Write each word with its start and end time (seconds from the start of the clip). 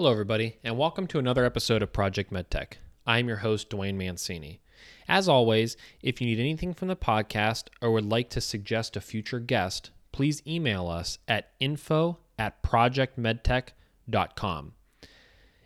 Hello, 0.00 0.12
everybody, 0.12 0.56
and 0.64 0.78
welcome 0.78 1.06
to 1.08 1.18
another 1.18 1.44
episode 1.44 1.82
of 1.82 1.92
Project 1.92 2.32
MedTech. 2.32 2.78
I'm 3.06 3.28
your 3.28 3.36
host, 3.36 3.68
Duane 3.68 3.98
Mancini. 3.98 4.62
As 5.06 5.28
always, 5.28 5.76
if 6.00 6.22
you 6.22 6.26
need 6.26 6.40
anything 6.40 6.72
from 6.72 6.88
the 6.88 6.96
podcast 6.96 7.64
or 7.82 7.90
would 7.90 8.06
like 8.06 8.30
to 8.30 8.40
suggest 8.40 8.96
a 8.96 9.02
future 9.02 9.40
guest, 9.40 9.90
please 10.10 10.42
email 10.46 10.88
us 10.88 11.18
at 11.28 11.50
info 11.60 12.16
at 12.38 12.62
projectmedtech.com. 12.62 14.72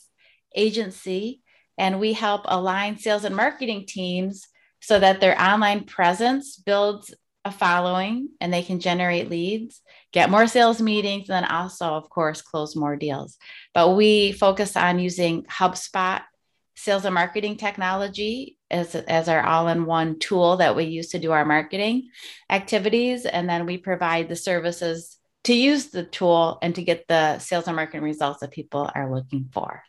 agency, 0.56 1.40
and 1.78 2.00
we 2.00 2.12
help 2.12 2.42
align 2.44 2.98
sales 2.98 3.24
and 3.24 3.36
marketing 3.36 3.84
teams 3.86 4.46
so 4.80 4.98
that 4.98 5.20
their 5.20 5.40
online 5.40 5.84
presence 5.84 6.56
builds 6.56 7.14
a 7.44 7.50
following 7.50 8.30
and 8.40 8.52
they 8.52 8.62
can 8.62 8.80
generate 8.80 9.28
leads, 9.28 9.82
get 10.12 10.30
more 10.30 10.46
sales 10.46 10.80
meetings, 10.80 11.28
and 11.28 11.44
then 11.44 11.50
also, 11.50 11.86
of 11.86 12.08
course, 12.08 12.40
close 12.40 12.74
more 12.74 12.96
deals. 12.96 13.36
But 13.74 13.96
we 13.96 14.32
focus 14.32 14.76
on 14.76 14.98
using 14.98 15.42
HubSpot 15.44 16.22
sales 16.76 17.04
and 17.04 17.14
marketing 17.14 17.56
technology 17.56 18.58
as, 18.70 18.94
as 18.94 19.28
our 19.28 19.44
all-in-one 19.44 20.18
tool 20.18 20.56
that 20.56 20.74
we 20.74 20.84
use 20.84 21.10
to 21.10 21.18
do 21.18 21.32
our 21.32 21.44
marketing 21.44 22.08
activities. 22.50 23.26
And 23.26 23.48
then 23.48 23.66
we 23.66 23.78
provide 23.78 24.28
the 24.28 24.36
services 24.36 25.18
to 25.44 25.54
use 25.54 25.86
the 25.86 26.04
tool 26.04 26.58
and 26.62 26.74
to 26.74 26.82
get 26.82 27.06
the 27.06 27.38
sales 27.38 27.66
and 27.68 27.76
marketing 27.76 28.02
results 28.02 28.40
that 28.40 28.50
people 28.50 28.90
are 28.94 29.14
looking 29.14 29.48
for. 29.52 29.82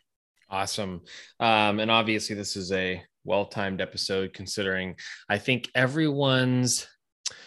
Awesome. 0.48 1.02
Um, 1.40 1.80
and 1.80 1.90
obviously, 1.90 2.36
this 2.36 2.56
is 2.56 2.72
a 2.72 3.02
well 3.24 3.46
timed 3.46 3.80
episode 3.80 4.32
considering 4.32 4.94
I 5.28 5.38
think 5.38 5.68
everyone's 5.74 6.86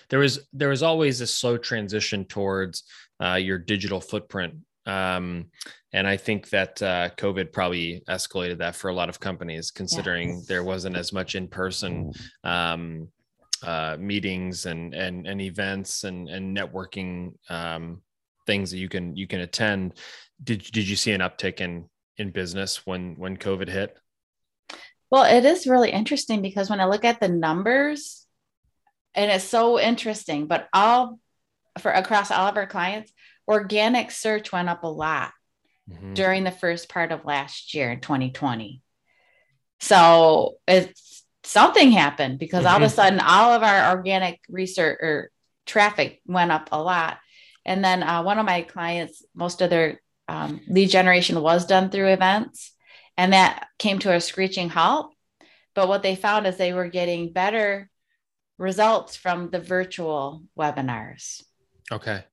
there 0.09 0.19
was 0.19 0.47
there 0.51 0.69
was 0.69 0.83
always 0.83 1.21
a 1.21 1.27
slow 1.27 1.57
transition 1.57 2.25
towards 2.25 2.83
uh, 3.23 3.35
your 3.35 3.57
digital 3.57 4.01
footprint 4.01 4.55
um, 4.89 5.45
and 5.93 6.07
I 6.07 6.17
think 6.17 6.49
that 6.49 6.81
uh, 6.81 7.09
COVID 7.17 7.51
probably 7.51 8.03
escalated 8.09 8.57
that 8.59 8.75
for 8.75 8.89
a 8.89 8.93
lot 8.93 9.09
of 9.09 9.19
companies, 9.19 9.71
considering 9.71 10.43
there 10.47 10.63
wasn't 10.63 10.95
as 10.95 11.13
much 11.13 11.35
in 11.35 11.47
person 11.47 12.11
um, 12.43 13.07
uh, 13.63 13.97
meetings 13.99 14.65
and 14.65 14.93
and 14.93 15.27
and 15.27 15.41
events 15.41 16.05
and 16.05 16.29
and 16.29 16.55
networking 16.55 17.33
um, 17.49 18.01
things 18.45 18.71
that 18.71 18.77
you 18.77 18.89
can 18.89 19.15
you 19.15 19.27
can 19.27 19.41
attend. 19.41 19.93
Did 20.43 20.63
did 20.63 20.87
you 20.87 20.95
see 20.95 21.11
an 21.11 21.21
uptick 21.21 21.59
in 21.59 21.89
in 22.19 22.31
business 22.31 22.85
when 22.85 23.15
when 23.15 23.37
COVID 23.37 23.69
hit? 23.69 23.97
Well, 25.09 25.23
it 25.23 25.45
is 25.45 25.65
really 25.65 25.91
interesting 25.91 26.41
because 26.41 26.69
when 26.69 26.79
I 26.79 26.85
look 26.85 27.03
at 27.03 27.19
the 27.19 27.29
numbers, 27.29 28.27
and 29.15 29.31
it's 29.31 29.43
so 29.43 29.79
interesting, 29.79 30.47
but 30.47 30.67
all 30.73 31.19
for 31.79 31.91
across 31.91 32.29
all 32.29 32.47
of 32.47 32.57
our 32.57 32.67
clients, 32.67 33.11
organic 33.47 34.11
search 34.11 34.51
went 34.51 34.69
up 34.69 34.83
a 34.83 34.87
lot 34.87 35.31
mm-hmm. 35.89 36.13
during 36.13 36.43
the 36.43 36.51
first 36.51 36.89
part 36.89 37.11
of 37.11 37.25
last 37.25 37.73
year, 37.73 37.95
2020. 37.95 38.81
So 39.79 40.57
it's 40.67 41.23
something 41.43 41.91
happened 41.91 42.37
because 42.37 42.65
all 42.65 42.75
of 42.75 42.81
a 42.81 42.85
mm-hmm. 42.85 42.95
sudden 42.95 43.19
all 43.19 43.53
of 43.53 43.63
our 43.63 43.95
organic 43.95 44.39
research 44.49 44.99
or 45.01 45.31
traffic 45.65 46.21
went 46.25 46.51
up 46.51 46.69
a 46.71 46.81
lot. 46.81 47.17
And 47.65 47.83
then 47.83 48.03
uh, 48.03 48.23
one 48.23 48.39
of 48.39 48.45
my 48.45 48.61
clients, 48.61 49.23
most 49.33 49.61
of 49.61 49.69
their 49.69 50.01
um, 50.29 50.61
lead 50.67 50.91
generation 50.91 51.41
was 51.41 51.65
done 51.65 51.89
through 51.89 52.09
events, 52.09 52.73
and 53.17 53.33
that 53.33 53.67
came 53.79 53.97
to 53.99 54.13
a 54.13 54.21
screeching 54.21 54.69
halt. 54.69 55.13
But 55.73 55.87
what 55.87 56.03
they 56.03 56.15
found 56.15 56.45
is 56.45 56.57
they 56.57 56.73
were 56.73 56.87
getting 56.87 57.33
better 57.33 57.89
results 58.57 59.15
from 59.15 59.49
the 59.49 59.59
virtual 59.59 60.43
webinars. 60.57 61.41
Okay. 61.91 62.23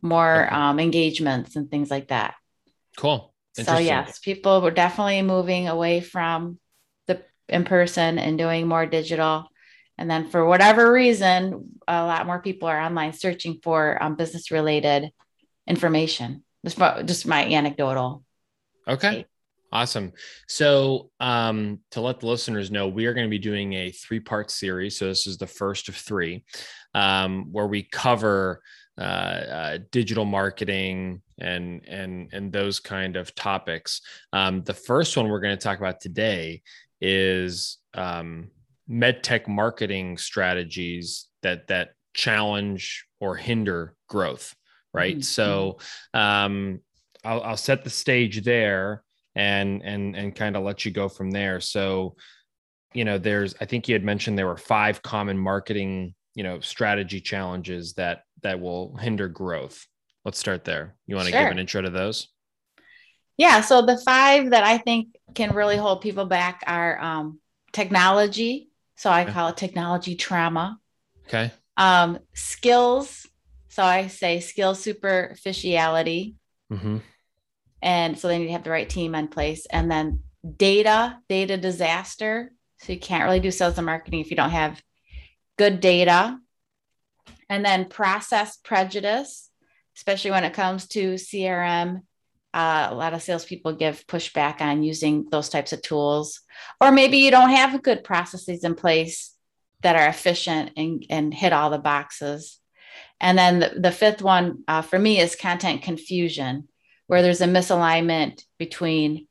More 0.00 0.46
okay. 0.46 0.54
Um, 0.54 0.80
engagements 0.80 1.56
and 1.56 1.70
things 1.70 1.90
like 1.90 2.08
that. 2.08 2.34
Cool. 2.96 3.34
So 3.52 3.76
yes, 3.76 4.18
people 4.18 4.62
were 4.62 4.70
definitely 4.70 5.20
moving 5.20 5.68
away 5.68 6.00
from 6.00 6.58
the 7.06 7.22
in 7.48 7.64
person 7.64 8.18
and 8.18 8.38
doing 8.38 8.66
more 8.66 8.86
digital. 8.86 9.46
And 9.98 10.10
then 10.10 10.30
for 10.30 10.46
whatever 10.46 10.90
reason, 10.90 11.78
a 11.86 12.04
lot 12.04 12.26
more 12.26 12.40
people 12.40 12.68
are 12.68 12.80
online 12.80 13.12
searching 13.12 13.60
for 13.62 14.02
um, 14.02 14.16
business 14.16 14.50
related 14.50 15.10
information. 15.66 16.44
Just, 16.64 16.78
just 17.06 17.26
my 17.26 17.44
anecdotal. 17.44 18.24
Okay. 18.86 19.26
Awesome. 19.72 20.12
So, 20.48 21.10
um, 21.18 21.80
to 21.92 22.02
let 22.02 22.20
the 22.20 22.26
listeners 22.26 22.70
know, 22.70 22.88
we 22.88 23.06
are 23.06 23.14
going 23.14 23.26
to 23.26 23.30
be 23.30 23.38
doing 23.38 23.72
a 23.72 23.90
three 23.90 24.20
part 24.20 24.50
series. 24.50 24.98
So, 24.98 25.06
this 25.06 25.26
is 25.26 25.38
the 25.38 25.46
first 25.46 25.88
of 25.88 25.96
three, 25.96 26.44
um, 26.94 27.50
where 27.52 27.66
we 27.66 27.82
cover 27.82 28.60
uh, 28.98 29.00
uh, 29.00 29.78
digital 29.90 30.26
marketing 30.26 31.22
and 31.38 31.82
and 31.88 32.28
and 32.34 32.52
those 32.52 32.80
kind 32.80 33.16
of 33.16 33.34
topics. 33.34 34.02
Um, 34.34 34.62
the 34.64 34.74
first 34.74 35.16
one 35.16 35.28
we're 35.28 35.40
going 35.40 35.56
to 35.56 35.62
talk 35.62 35.78
about 35.78 36.02
today 36.02 36.60
is 37.00 37.78
um, 37.94 38.50
medtech 38.90 39.48
marketing 39.48 40.18
strategies 40.18 41.28
that 41.42 41.68
that 41.68 41.94
challenge 42.12 43.06
or 43.20 43.36
hinder 43.36 43.94
growth. 44.08 44.54
Right. 44.92 45.16
Mm-hmm. 45.16 45.22
So, 45.22 45.78
um, 46.12 46.80
I'll, 47.24 47.42
I'll 47.42 47.56
set 47.56 47.84
the 47.84 47.90
stage 47.90 48.42
there 48.42 49.02
and 49.34 49.82
and 49.82 50.14
and 50.16 50.34
kind 50.34 50.56
of 50.56 50.62
let 50.62 50.84
you 50.84 50.90
go 50.90 51.08
from 51.08 51.30
there 51.30 51.60
so 51.60 52.14
you 52.92 53.04
know 53.04 53.18
there's 53.18 53.54
i 53.60 53.64
think 53.64 53.88
you 53.88 53.94
had 53.94 54.04
mentioned 54.04 54.36
there 54.36 54.46
were 54.46 54.56
five 54.56 55.02
common 55.02 55.38
marketing 55.38 56.14
you 56.34 56.42
know 56.42 56.60
strategy 56.60 57.20
challenges 57.20 57.94
that 57.94 58.24
that 58.42 58.60
will 58.60 58.96
hinder 58.96 59.28
growth 59.28 59.86
let's 60.24 60.38
start 60.38 60.64
there 60.64 60.96
you 61.06 61.16
want 61.16 61.26
to 61.26 61.32
sure. 61.32 61.42
give 61.42 61.50
an 61.50 61.58
intro 61.58 61.80
to 61.80 61.90
those 61.90 62.28
yeah 63.38 63.60
so 63.60 63.80
the 63.82 63.96
five 63.98 64.50
that 64.50 64.64
i 64.64 64.76
think 64.76 65.16
can 65.34 65.54
really 65.54 65.76
hold 65.76 66.02
people 66.02 66.26
back 66.26 66.62
are 66.66 67.00
um, 67.00 67.40
technology 67.72 68.68
so 68.96 69.08
i 69.08 69.22
okay. 69.22 69.32
call 69.32 69.48
it 69.48 69.56
technology 69.56 70.14
trauma 70.14 70.78
okay 71.26 71.50
um, 71.78 72.18
skills 72.34 73.26
so 73.72 73.82
i 73.82 74.06
say 74.06 74.40
skill 74.40 74.74
superficiality. 74.74 76.36
Mm-hmm. 76.70 76.98
And 77.80 78.18
so 78.18 78.28
they 78.28 78.38
need 78.38 78.46
to 78.46 78.52
have 78.52 78.64
the 78.64 78.70
right 78.70 78.88
team 78.88 79.14
in 79.14 79.28
place. 79.28 79.66
And 79.66 79.90
then 79.90 80.20
data 80.56 81.18
data 81.28 81.56
disaster. 81.56 82.52
So 82.80 82.92
you 82.92 83.00
can't 83.00 83.24
really 83.24 83.40
do 83.40 83.50
sales 83.50 83.78
and 83.78 83.86
marketing 83.86 84.20
if 84.20 84.30
you 84.30 84.36
don't 84.36 84.50
have 84.50 84.82
good 85.56 85.80
data. 85.80 86.38
And 87.48 87.64
then 87.64 87.86
process 87.86 88.58
prejudice 88.58 89.48
especially 89.96 90.30
when 90.30 90.44
it 90.44 90.54
comes 90.54 90.86
to 90.88 91.14
crm 91.14 92.00
uh, 92.54 92.88
a 92.90 92.94
lot 92.94 93.14
of 93.14 93.22
salespeople 93.22 93.72
give 93.72 94.06
pushback 94.06 94.60
on 94.60 94.82
using 94.82 95.26
those 95.30 95.48
types 95.48 95.72
of 95.72 95.80
tools. 95.80 96.42
Or 96.80 96.92
maybe 96.92 97.18
you 97.18 97.30
don't 97.30 97.48
have 97.48 97.82
good 97.82 98.04
processes 98.04 98.62
in 98.62 98.74
place 98.74 99.34
that 99.80 99.96
are 99.96 100.06
efficient 100.06 100.72
and, 100.76 101.04
and 101.08 101.32
hit 101.32 101.54
all 101.54 101.70
the 101.70 101.78
boxes 101.78 102.58
and 103.22 103.38
then 103.38 103.60
the, 103.60 103.72
the 103.78 103.92
fifth 103.92 104.20
one 104.20 104.64
uh, 104.68 104.82
for 104.82 104.98
me 104.98 105.20
is 105.20 105.36
content 105.36 105.82
confusion 105.82 106.68
where 107.06 107.22
there's 107.22 107.40
a 107.40 107.46
misalignment 107.46 108.44
between 108.58 109.28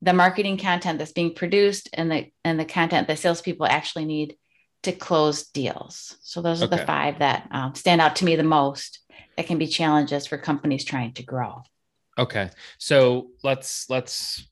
the 0.00 0.12
marketing 0.12 0.56
content 0.56 0.98
that's 0.98 1.12
being 1.12 1.34
produced 1.34 1.88
and 1.92 2.10
the 2.10 2.30
and 2.44 2.58
the 2.60 2.64
content 2.64 3.08
that 3.08 3.18
salespeople 3.18 3.66
actually 3.66 4.04
need 4.04 4.36
to 4.84 4.92
close 4.92 5.46
deals. 5.46 6.16
So 6.22 6.42
those 6.42 6.62
are 6.62 6.66
okay. 6.66 6.76
the 6.76 6.86
five 6.86 7.18
that 7.18 7.48
um, 7.50 7.74
stand 7.74 8.00
out 8.00 8.16
to 8.16 8.24
me 8.24 8.36
the 8.36 8.44
most 8.44 9.00
that 9.36 9.46
can 9.46 9.58
be 9.58 9.66
challenges 9.66 10.26
for 10.26 10.38
companies 10.38 10.84
trying 10.84 11.14
to 11.14 11.22
grow. 11.22 11.62
Okay. 12.16 12.50
So 12.78 13.30
let's 13.42 13.90
let's 13.90 14.46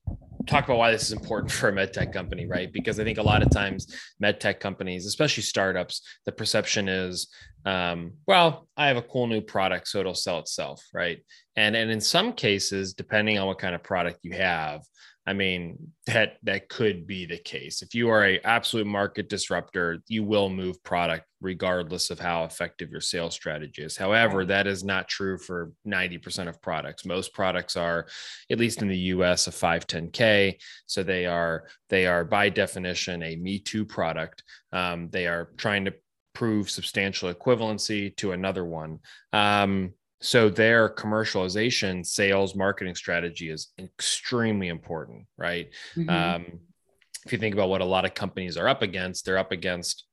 talk 0.46 0.64
about 0.64 0.78
why 0.78 0.90
this 0.90 1.04
is 1.04 1.12
important 1.12 1.52
for 1.52 1.68
a 1.68 1.72
med 1.72 1.92
tech 1.92 2.12
company, 2.12 2.46
right? 2.46 2.72
Because 2.72 2.98
I 2.98 3.04
think 3.04 3.18
a 3.18 3.22
lot 3.22 3.42
of 3.42 3.50
times 3.50 3.94
med 4.20 4.40
tech 4.40 4.60
companies, 4.60 5.06
especially 5.06 5.42
startups, 5.42 6.02
the 6.26 6.32
perception 6.32 6.88
is, 6.88 7.28
um, 7.64 8.12
well, 8.26 8.68
I 8.76 8.88
have 8.88 8.96
a 8.96 9.02
cool 9.02 9.26
new 9.26 9.40
product, 9.40 9.88
so 9.88 10.00
it'll 10.00 10.14
sell 10.14 10.38
itself, 10.40 10.82
right? 10.92 11.24
And 11.56 11.76
and 11.76 11.90
in 11.90 12.00
some 12.00 12.32
cases, 12.32 12.94
depending 12.94 13.38
on 13.38 13.46
what 13.46 13.58
kind 13.58 13.74
of 13.74 13.82
product 13.82 14.20
you 14.22 14.32
have, 14.32 14.82
I 15.24 15.34
mean, 15.34 15.92
that 16.06 16.38
that 16.42 16.68
could 16.68 17.06
be 17.06 17.26
the 17.26 17.38
case. 17.38 17.80
If 17.80 17.94
you 17.94 18.08
are 18.08 18.24
a 18.24 18.40
absolute 18.40 18.88
market 18.88 19.28
disruptor, 19.28 20.02
you 20.08 20.24
will 20.24 20.48
move 20.48 20.82
product 20.82 21.26
regardless 21.40 22.10
of 22.10 22.18
how 22.18 22.44
effective 22.44 22.90
your 22.90 23.00
sales 23.00 23.34
strategy 23.34 23.82
is. 23.82 23.96
However, 23.96 24.44
that 24.44 24.66
is 24.66 24.82
not 24.82 25.08
true 25.08 25.38
for 25.38 25.72
90% 25.86 26.48
of 26.48 26.60
products. 26.60 27.04
Most 27.04 27.34
products 27.34 27.76
are 27.76 28.06
at 28.50 28.58
least 28.58 28.82
in 28.82 28.88
the 28.88 28.98
US 28.98 29.46
a 29.46 29.50
510k, 29.50 30.60
so 30.86 31.04
they 31.04 31.26
are 31.26 31.68
they 31.88 32.06
are 32.06 32.24
by 32.24 32.48
definition 32.48 33.22
a 33.22 33.36
me 33.36 33.60
too 33.60 33.84
product. 33.84 34.42
Um, 34.72 35.08
they 35.10 35.28
are 35.28 35.50
trying 35.56 35.84
to 35.84 35.94
prove 36.34 36.68
substantial 36.70 37.32
equivalency 37.32 38.16
to 38.16 38.32
another 38.32 38.64
one. 38.64 38.98
Um, 39.32 39.92
so 40.22 40.48
their 40.48 40.88
commercialization, 40.88 42.06
sales, 42.06 42.54
marketing 42.54 42.94
strategy 42.94 43.50
is 43.50 43.72
extremely 43.78 44.68
important, 44.68 45.26
right? 45.36 45.68
Mm-hmm. 45.96 46.08
Um, 46.08 46.60
if 47.26 47.32
you 47.32 47.38
think 47.38 47.54
about 47.54 47.68
what 47.68 47.80
a 47.80 47.86
lot 47.86 48.04
of 48.04 48.14
companies 48.14 48.56
are 48.56 48.68
up 48.68 48.82
against, 48.82 49.24
they're 49.24 49.38
up 49.38 49.52
against 49.52 50.04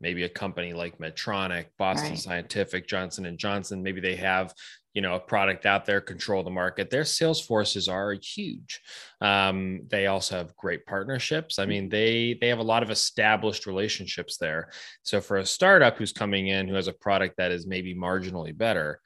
maybe 0.00 0.24
a 0.24 0.28
company 0.28 0.74
like 0.74 0.98
Medtronic, 0.98 1.66
Boston 1.78 2.10
right. 2.10 2.18
Scientific, 2.18 2.86
Johnson 2.86 3.24
and 3.24 3.38
Johnson. 3.38 3.82
Maybe 3.82 4.00
they 4.02 4.16
have 4.16 4.52
you 4.92 5.00
know 5.00 5.14
a 5.14 5.20
product 5.20 5.66
out 5.66 5.86
there, 5.86 6.00
control 6.00 6.42
the 6.42 6.50
market. 6.50 6.90
Their 6.90 7.04
sales 7.06 7.40
forces 7.40 7.88
are 7.88 8.12
huge. 8.12 8.80
Um, 9.22 9.86
they 9.90 10.06
also 10.06 10.36
have 10.36 10.56
great 10.56 10.84
partnerships. 10.84 11.58
I 11.58 11.64
mean, 11.64 11.88
they 11.88 12.36
they 12.38 12.48
have 12.48 12.58
a 12.58 12.62
lot 12.62 12.82
of 12.82 12.90
established 12.90 13.66
relationships 13.66 14.36
there. 14.36 14.70
So 15.02 15.22
for 15.22 15.38
a 15.38 15.46
startup 15.46 15.96
who's 15.96 16.12
coming 16.12 16.48
in 16.48 16.68
who 16.68 16.74
has 16.74 16.88
a 16.88 16.92
product 16.92 17.38
that 17.38 17.50
is 17.50 17.66
maybe 17.66 17.94
marginally 17.94 18.56
better 18.56 19.00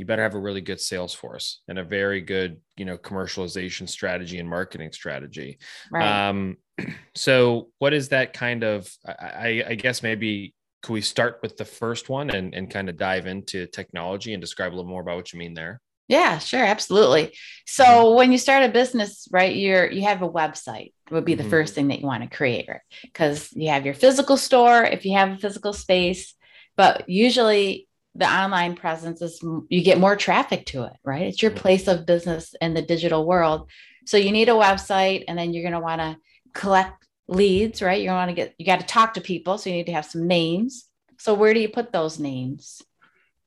you 0.00 0.06
better 0.06 0.22
have 0.22 0.34
a 0.34 0.38
really 0.38 0.62
good 0.62 0.80
sales 0.80 1.12
force 1.12 1.60
and 1.68 1.78
a 1.78 1.84
very 1.84 2.22
good 2.22 2.58
you 2.78 2.86
know 2.86 2.96
commercialization 2.96 3.86
strategy 3.86 4.38
and 4.38 4.48
marketing 4.48 4.90
strategy 4.92 5.58
right. 5.92 6.28
um, 6.28 6.56
so 7.14 7.68
what 7.78 7.92
is 7.92 8.08
that 8.08 8.32
kind 8.32 8.64
of 8.64 8.90
I, 9.06 9.62
I 9.68 9.74
guess 9.74 10.02
maybe 10.02 10.54
could 10.82 10.94
we 10.94 11.02
start 11.02 11.40
with 11.42 11.58
the 11.58 11.66
first 11.66 12.08
one 12.08 12.30
and, 12.30 12.54
and 12.54 12.70
kind 12.70 12.88
of 12.88 12.96
dive 12.96 13.26
into 13.26 13.66
technology 13.66 14.32
and 14.32 14.40
describe 14.40 14.72
a 14.72 14.74
little 14.74 14.90
more 14.90 15.02
about 15.02 15.16
what 15.16 15.34
you 15.34 15.38
mean 15.38 15.52
there 15.52 15.82
yeah 16.08 16.38
sure 16.38 16.64
absolutely 16.64 17.34
so 17.66 17.84
mm-hmm. 17.84 18.16
when 18.16 18.32
you 18.32 18.38
start 18.38 18.64
a 18.64 18.72
business 18.72 19.28
right 19.30 19.54
you're 19.54 19.90
you 19.90 20.00
have 20.00 20.22
a 20.22 20.28
website 20.28 20.94
would 21.10 21.26
be 21.26 21.34
the 21.34 21.42
mm-hmm. 21.42 21.50
first 21.50 21.74
thing 21.74 21.88
that 21.88 22.00
you 22.00 22.06
want 22.06 22.22
to 22.22 22.34
create 22.34 22.66
right 22.70 22.80
because 23.02 23.52
you 23.52 23.68
have 23.68 23.84
your 23.84 23.94
physical 23.94 24.38
store 24.38 24.82
if 24.82 25.04
you 25.04 25.12
have 25.12 25.32
a 25.32 25.36
physical 25.36 25.74
space 25.74 26.34
but 26.74 27.06
usually 27.06 27.86
the 28.20 28.26
online 28.26 28.76
presence 28.76 29.22
is 29.22 29.42
you 29.70 29.82
get 29.82 29.98
more 29.98 30.14
traffic 30.14 30.66
to 30.66 30.84
it, 30.84 30.92
right? 31.02 31.22
It's 31.22 31.42
your 31.42 31.50
mm-hmm. 31.50 31.60
place 31.60 31.88
of 31.88 32.06
business 32.06 32.54
in 32.60 32.74
the 32.74 32.82
digital 32.82 33.26
world. 33.26 33.70
So 34.06 34.18
you 34.18 34.30
need 34.30 34.50
a 34.50 34.52
website 34.52 35.24
and 35.26 35.38
then 35.38 35.52
you're 35.52 35.62
going 35.62 35.72
to 35.72 35.80
want 35.80 36.02
to 36.02 36.16
collect 36.52 37.06
leads, 37.28 37.80
right? 37.80 38.00
You're 38.00 38.12
going 38.12 38.26
to 38.26 38.32
want 38.32 38.36
to 38.36 38.44
get, 38.44 38.54
you 38.58 38.66
got 38.66 38.80
to 38.80 38.86
talk 38.86 39.14
to 39.14 39.22
people. 39.22 39.56
So 39.56 39.70
you 39.70 39.76
need 39.76 39.86
to 39.86 39.94
have 39.94 40.04
some 40.04 40.28
names. 40.28 40.84
So 41.18 41.32
where 41.32 41.54
do 41.54 41.60
you 41.60 41.70
put 41.70 41.92
those 41.92 42.18
names? 42.18 42.82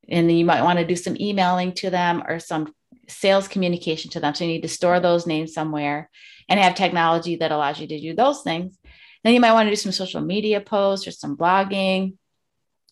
And 0.10 0.32
you 0.32 0.44
might 0.44 0.64
want 0.64 0.80
to 0.80 0.86
do 0.86 0.96
some 0.96 1.16
emailing 1.20 1.74
to 1.74 1.92
them 1.92 2.24
or 2.28 2.40
some 2.40 2.74
sales 3.08 3.48
communication 3.48 4.10
to 4.12 4.20
them. 4.20 4.34
So 4.34 4.44
you 4.44 4.52
need 4.52 4.64
to 4.64 4.68
store 4.68 5.00
those 5.00 5.28
names 5.28 5.54
somewhere 5.54 6.10
and 6.50 6.60
have 6.60 6.74
technology 6.74 7.36
that 7.38 7.52
allows 7.52 7.80
you 7.80 7.88
to 7.88 8.00
do 8.00 8.16
those 8.16 8.42
things. 8.42 8.78
Then 9.24 9.36
you 9.36 9.40
might 9.40 9.54
want 9.54 9.68
to 9.68 9.72
do 9.72 9.76
some 9.76 9.92
social 9.92 10.22
media 10.22 10.62
posts 10.62 11.08
or 11.08 11.12
some 11.12 11.38
blogging 11.38 12.16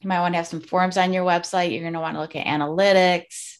you 0.01 0.07
might 0.07 0.19
want 0.19 0.33
to 0.33 0.37
have 0.37 0.47
some 0.47 0.61
forms 0.61 0.97
on 0.97 1.13
your 1.13 1.25
website. 1.25 1.71
You're 1.71 1.81
going 1.81 1.93
to 1.93 1.99
want 1.99 2.15
to 2.15 2.21
look 2.21 2.35
at 2.35 2.45
analytics. 2.45 3.57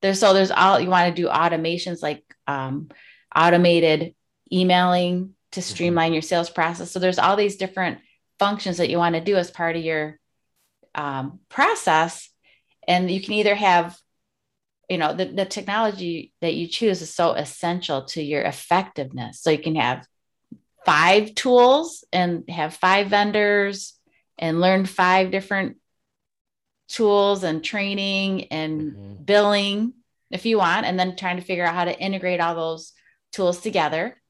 There's 0.00 0.20
so 0.20 0.32
there's 0.32 0.50
all 0.50 0.78
you 0.78 0.88
want 0.88 1.14
to 1.14 1.22
do 1.22 1.28
automations 1.28 2.02
like 2.02 2.22
um, 2.46 2.88
automated 3.34 4.14
emailing 4.52 5.34
to 5.52 5.60
mm-hmm. 5.60 5.74
streamline 5.74 6.12
your 6.12 6.22
sales 6.22 6.50
process. 6.50 6.90
So 6.90 6.98
there's 6.98 7.18
all 7.18 7.36
these 7.36 7.56
different 7.56 7.98
functions 8.38 8.76
that 8.76 8.90
you 8.90 8.98
want 8.98 9.14
to 9.14 9.20
do 9.20 9.36
as 9.36 9.50
part 9.50 9.76
of 9.76 9.82
your 9.82 10.18
um, 10.94 11.40
process. 11.48 12.30
And 12.86 13.10
you 13.10 13.20
can 13.20 13.34
either 13.34 13.54
have, 13.54 13.96
you 14.88 14.98
know, 14.98 15.14
the, 15.14 15.26
the 15.26 15.44
technology 15.44 16.32
that 16.40 16.54
you 16.54 16.66
choose 16.68 17.02
is 17.02 17.14
so 17.14 17.32
essential 17.32 18.04
to 18.06 18.22
your 18.22 18.42
effectiveness. 18.42 19.40
So 19.40 19.50
you 19.50 19.58
can 19.58 19.74
have 19.74 20.06
five 20.86 21.34
tools 21.34 22.04
and 22.12 22.48
have 22.48 22.74
five 22.74 23.08
vendors 23.08 23.97
and 24.38 24.60
learn 24.60 24.86
five 24.86 25.30
different 25.30 25.76
tools 26.88 27.42
and 27.42 27.62
training 27.62 28.44
and 28.46 28.92
mm-hmm. 28.92 29.24
billing 29.24 29.92
if 30.30 30.44
you 30.44 30.58
want, 30.58 30.84
and 30.84 30.98
then 30.98 31.16
trying 31.16 31.36
to 31.36 31.42
figure 31.42 31.64
out 31.64 31.74
how 31.74 31.84
to 31.84 31.98
integrate 31.98 32.40
all 32.40 32.54
those 32.54 32.92
tools 33.32 33.60
together. 33.60 34.20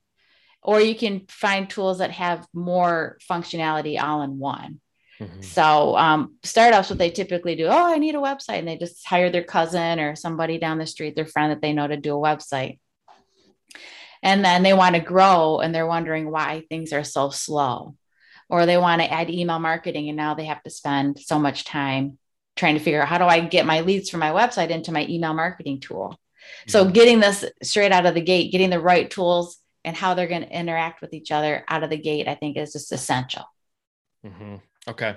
Or 0.63 0.81
you 0.81 0.95
can 0.95 1.27
find 1.29 1.69
tools 1.69 1.99
that 1.99 2.13
have 2.13 2.47
more 2.53 3.19
functionality 3.29 4.01
all 4.01 4.23
in 4.23 4.39
one. 4.39 4.81
Mm-hmm. 5.21 5.41
So, 5.41 5.97
um, 5.97 6.37
startups, 6.45 6.91
what 6.91 6.99
they 6.99 7.11
typically 7.11 7.57
do, 7.57 7.67
oh, 7.67 7.93
I 7.93 7.99
need 7.99 8.15
a 8.15 8.19
website, 8.19 8.61
and 8.61 8.69
they 8.69 8.77
just 8.77 9.07
hire 9.07 9.31
their 9.31 9.43
cousin 9.43 9.99
or 9.99 10.15
somebody 10.15 10.59
down 10.59 10.79
the 10.79 10.87
street, 10.87 11.17
their 11.17 11.27
friend 11.27 11.51
that 11.51 11.61
they 11.61 11.73
know 11.73 11.89
to 11.89 11.97
do 11.97 12.15
a 12.15 12.21
website. 12.21 12.79
And 14.23 14.45
then 14.45 14.63
they 14.63 14.75
want 14.75 14.95
to 14.95 15.01
grow 15.01 15.61
and 15.61 15.75
they're 15.75 15.87
wondering 15.87 16.31
why 16.31 16.65
things 16.69 16.93
are 16.93 17.05
so 17.05 17.31
slow 17.31 17.95
or 18.49 18.67
they 18.67 18.79
want 18.79 19.03
to 19.03 19.13
add 19.13 19.31
email 19.31 19.59
marketing 19.59 20.09
and 20.09 20.17
now 20.17 20.35
they 20.35 20.47
have 20.47 20.63
to 20.63 20.71
spend 20.71 21.19
so 21.19 21.39
much 21.39 21.65
time 21.65 22.19
trying 22.57 22.75
to 22.75 22.81
figure 22.81 23.03
out 23.03 23.09
how 23.09 23.19
do 23.19 23.25
I 23.25 23.41
get 23.41 23.67
my 23.67 23.81
leads 23.81 24.11
from 24.11 24.21
my 24.21 24.31
website 24.31 24.71
into 24.71 24.93
my 24.93 25.07
email 25.09 25.35
marketing 25.35 25.81
tool. 25.81 26.11
Mm-hmm. 26.11 26.71
So 26.71 26.91
getting 26.91 27.21
this 27.21 27.45
straight 27.63 27.93
out 27.93 28.07
of 28.07 28.15
the 28.15 28.21
gate, 28.21 28.53
getting 28.53 28.71
the 28.71 28.81
right 28.81 29.09
tools 29.11 29.59
and 29.85 29.97
how 29.97 30.15
they're 30.15 30.27
going 30.27 30.43
to 30.43 30.59
interact 30.59 31.01
with 31.01 31.13
each 31.13 31.31
other 31.31 31.65
out 31.69 31.83
of 31.83 31.91
the 31.91 31.97
gate, 31.97 32.27
I 32.27 32.35
think 32.35 32.57
is 32.57 32.73
just 32.73 32.93
essential. 32.93 33.45
Mm-hmm. 34.27 34.57
Okay. 34.89 35.17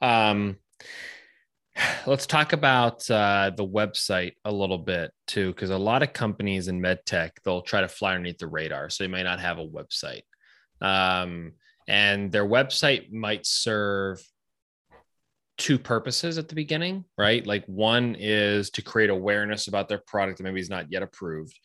Um, 0.00 0.56
let's 2.06 2.26
talk 2.26 2.52
about 2.52 3.08
uh, 3.10 3.52
the 3.56 3.66
website 3.66 4.34
a 4.44 4.52
little 4.52 4.78
bit 4.78 5.12
too, 5.26 5.52
because 5.52 5.70
a 5.70 5.78
lot 5.78 6.02
of 6.02 6.12
companies 6.12 6.68
in 6.68 6.80
med 6.80 7.04
tech 7.06 7.40
they'll 7.44 7.62
try 7.62 7.82
to 7.82 7.88
fly 7.88 8.14
underneath 8.14 8.38
the 8.38 8.46
radar, 8.46 8.90
so 8.90 9.04
they 9.04 9.08
may 9.08 9.22
not 9.22 9.40
have 9.40 9.58
a 9.58 9.66
website. 9.66 10.22
Um, 10.80 11.52
and 11.90 12.30
their 12.30 12.46
website 12.46 13.12
might 13.12 13.44
serve 13.44 14.22
two 15.58 15.76
purposes 15.76 16.38
at 16.38 16.48
the 16.48 16.54
beginning, 16.54 17.04
right? 17.18 17.44
Like 17.44 17.64
one 17.66 18.14
is 18.16 18.70
to 18.70 18.82
create 18.82 19.10
awareness 19.10 19.66
about 19.66 19.88
their 19.88 20.00
product 20.06 20.38
that 20.38 20.44
maybe 20.44 20.60
is 20.60 20.70
not 20.70 20.92
yet 20.92 21.02
approved, 21.02 21.58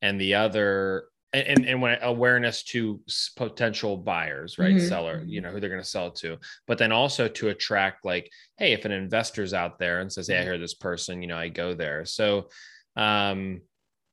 and 0.00 0.18
the 0.18 0.34
other 0.34 1.04
and, 1.34 1.66
and 1.66 1.82
when 1.82 1.98
awareness 2.00 2.62
to 2.62 3.00
potential 3.36 3.98
buyers 3.98 4.58
right 4.58 4.76
mm-hmm. 4.76 4.88
seller 4.88 5.22
you 5.26 5.40
know 5.42 5.50
who 5.50 5.60
they're 5.60 5.68
going 5.68 5.82
to 5.82 5.86
sell 5.86 6.06
it 6.06 6.14
to 6.14 6.38
but 6.66 6.78
then 6.78 6.92
also 6.92 7.28
to 7.28 7.48
attract 7.48 8.04
like 8.06 8.30
hey 8.56 8.72
if 8.72 8.84
an 8.84 8.92
investor's 8.92 9.52
out 9.52 9.78
there 9.78 10.00
and 10.00 10.10
says 10.10 10.28
hey 10.28 10.34
i 10.34 10.38
mm-hmm. 10.38 10.46
hear 10.50 10.58
this 10.58 10.74
person 10.74 11.20
you 11.20 11.28
know 11.28 11.36
i 11.36 11.48
go 11.48 11.74
there 11.74 12.06
so 12.06 12.48
um 12.96 13.60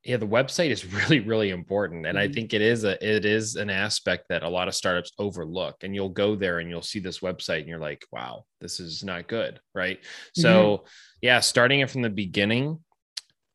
yeah 0.03 0.17
the 0.17 0.27
website 0.27 0.69
is 0.69 0.85
really 0.93 1.19
really 1.19 1.49
important 1.49 2.05
and 2.05 2.17
mm-hmm. 2.17 2.29
i 2.29 2.33
think 2.33 2.53
it 2.53 2.61
is 2.61 2.83
a 2.83 2.93
it 3.05 3.25
is 3.25 3.55
an 3.55 3.69
aspect 3.69 4.25
that 4.29 4.43
a 4.43 4.49
lot 4.49 4.67
of 4.67 4.75
startups 4.75 5.11
overlook 5.19 5.75
and 5.83 5.95
you'll 5.95 6.09
go 6.09 6.35
there 6.35 6.59
and 6.59 6.69
you'll 6.69 6.81
see 6.81 6.99
this 6.99 7.19
website 7.19 7.59
and 7.59 7.67
you're 7.67 7.79
like 7.79 8.05
wow 8.11 8.43
this 8.61 8.79
is 8.79 9.03
not 9.03 9.27
good 9.27 9.59
right 9.73 9.99
mm-hmm. 9.99 10.41
so 10.41 10.85
yeah 11.21 11.39
starting 11.39 11.79
it 11.79 11.89
from 11.89 12.01
the 12.01 12.09
beginning 12.09 12.79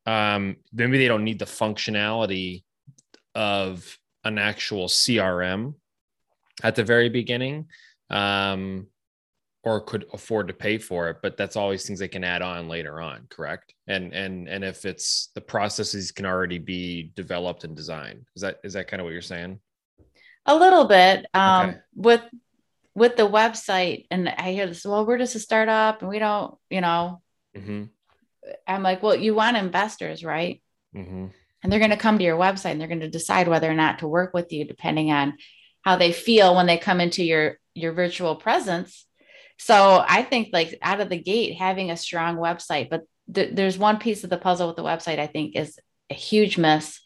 um 0.07 0.57
maybe 0.73 0.99
they 0.99 1.09
don't 1.09 1.25
need 1.25 1.39
the 1.39 1.45
functionality 1.45 2.65
of 3.35 3.99
an 4.25 4.39
actual 4.39 4.87
crm 4.87 5.75
at 6.63 6.75
the 6.75 6.85
very 6.85 7.09
beginning 7.09 7.67
um 8.11 8.87
or 9.65 9.81
could 9.81 10.07
afford 10.13 10.49
to 10.49 10.55
pay 10.55 10.79
for 10.79 11.11
it 11.11 11.17
but 11.23 11.37
that's 11.37 11.57
always 11.57 11.87
things 11.87 11.99
they 11.99 12.09
can 12.09 12.25
add 12.25 12.43
on 12.43 12.69
later 12.69 13.01
on 13.01 13.27
correct 13.29 13.75
and 13.87 14.13
and 14.13 14.49
and 14.49 14.65
if 14.65 14.85
it's 14.85 15.31
the 15.35 15.41
processes 15.41 16.13
can 16.13 16.27
already 16.27 16.59
be 16.59 17.11
developed 17.15 17.65
and 17.65 17.77
designed 17.77 18.25
is 18.37 18.43
that 18.43 18.59
is 18.65 18.73
that 18.73 18.89
kind 18.89 19.01
of 19.01 19.05
what 19.05 19.13
you're 19.13 19.23
saying 19.23 19.59
a 20.47 20.57
little 20.57 20.85
bit 20.85 21.27
um 21.35 21.71
okay. 21.71 21.79
with 21.95 22.23
with 22.95 23.17
the 23.17 23.29
website 23.29 24.07
and 24.11 24.29
i 24.29 24.53
hear 24.53 24.67
this 24.67 24.85
well 24.85 25.05
we're 25.05 25.19
just 25.19 25.35
a 25.35 25.41
startup 25.41 26.01
and 26.01 26.09
we 26.09 26.19
don't 26.19 26.57
you 26.71 26.81
know 26.81 27.21
mm-hmm. 27.57 27.85
i'm 28.67 28.83
like 28.83 29.03
well 29.03 29.15
you 29.15 29.35
want 29.35 29.57
investors 29.57 30.25
right 30.25 30.63
mm-hmm. 30.95 31.27
and 31.63 31.73
they're 31.73 31.81
going 31.81 31.91
to 31.91 31.97
come 31.97 32.19
to 32.19 32.25
your 32.25 32.39
website 32.39 32.71
and 32.71 32.81
they're 32.81 32.89
going 32.89 33.01
to 33.01 33.11
decide 33.11 33.49
whether 33.49 33.71
or 33.71 33.75
not 33.75 33.99
to 33.99 34.09
work 34.09 34.33
with 34.33 34.53
you 34.53 34.65
depending 34.65 35.11
on 35.11 35.35
how 35.83 35.97
they 35.97 36.13
feel 36.13 36.55
when 36.55 36.67
they 36.67 36.79
come 36.79 37.01
into 37.01 37.25
your 37.25 37.59
your 37.75 37.93
virtual 37.93 38.37
presence 38.37 39.07
So 39.59 40.05
I 40.07 40.23
think 40.23 40.51
like 40.53 40.79
out 40.83 41.01
of 41.01 41.09
the 41.09 41.21
gate, 41.21 41.59
having 41.59 41.91
a 41.91 41.97
strong 41.97 42.37
website, 42.37 42.89
but 42.91 43.03
th- 43.33 43.55
there's 43.55 43.77
one 43.77 43.99
piece 43.99 44.25
of 44.25 44.31
the 44.31 44.39
puzzle 44.39 44.69
with 44.69 44.77
the 44.77 44.85
website 44.85 45.19
I 45.19 45.27
think 45.27 45.57
is 45.57 45.79
a 46.11 46.15
huge 46.15 46.59
miss. 46.59 47.01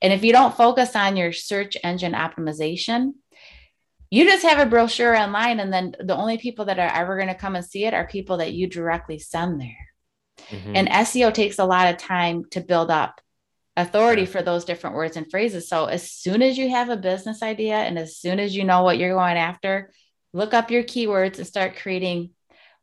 And 0.00 0.12
if 0.12 0.24
you 0.24 0.32
don't 0.32 0.56
focus 0.56 0.96
on 0.96 1.16
your 1.16 1.32
search 1.32 1.76
engine 1.82 2.12
optimization, 2.12 3.12
you 4.10 4.24
just 4.24 4.46
have 4.46 4.58
a 4.58 4.70
brochure 4.70 5.14
online, 5.14 5.60
and 5.60 5.70
then 5.70 5.94
the 6.00 6.16
only 6.16 6.38
people 6.38 6.64
that 6.66 6.78
are 6.78 6.90
ever 6.94 7.16
going 7.16 7.28
to 7.28 7.34
come 7.34 7.56
and 7.56 7.64
see 7.64 7.84
it 7.84 7.92
are 7.92 8.06
people 8.06 8.38
that 8.38 8.54
you 8.54 8.66
directly 8.66 9.18
send 9.18 9.60
there. 9.60 9.88
Mm-hmm. 10.48 10.76
And 10.76 10.88
SEO 10.88 11.34
takes 11.34 11.58
a 11.58 11.66
lot 11.66 11.92
of 11.92 11.98
time 11.98 12.44
to 12.52 12.62
build 12.62 12.90
up 12.90 13.20
authority 13.76 14.24
for 14.24 14.42
those 14.42 14.64
different 14.64 14.96
words 14.96 15.16
and 15.16 15.30
phrases. 15.30 15.68
So 15.68 15.86
as 15.86 16.10
soon 16.10 16.42
as 16.42 16.56
you 16.56 16.70
have 16.70 16.88
a 16.88 16.96
business 16.96 17.42
idea 17.42 17.76
and 17.76 17.98
as 17.98 18.16
soon 18.16 18.40
as 18.40 18.56
you 18.56 18.64
know 18.64 18.82
what 18.82 18.98
you're 18.98 19.14
going 19.14 19.36
after, 19.36 19.92
look 20.38 20.54
up 20.54 20.70
your 20.70 20.84
keywords 20.84 21.38
and 21.38 21.46
start 21.46 21.76
creating 21.76 22.30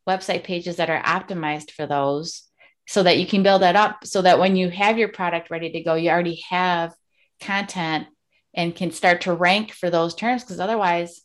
website 0.06 0.44
pages 0.44 0.76
that 0.76 0.90
are 0.90 1.02
optimized 1.02 1.70
for 1.70 1.86
those 1.86 2.42
so 2.86 3.02
that 3.02 3.18
you 3.18 3.26
can 3.26 3.42
build 3.42 3.62
that 3.62 3.74
up 3.74 4.04
so 4.04 4.22
that 4.22 4.38
when 4.38 4.54
you 4.54 4.68
have 4.68 4.98
your 4.98 5.08
product 5.08 5.50
ready 5.50 5.72
to 5.72 5.82
go, 5.82 5.94
you 5.94 6.10
already 6.10 6.42
have 6.48 6.94
content 7.40 8.06
and 8.54 8.76
can 8.76 8.92
start 8.92 9.22
to 9.22 9.34
rank 9.34 9.72
for 9.72 9.90
those 9.90 10.14
terms 10.14 10.44
because 10.44 10.60
otherwise 10.60 11.22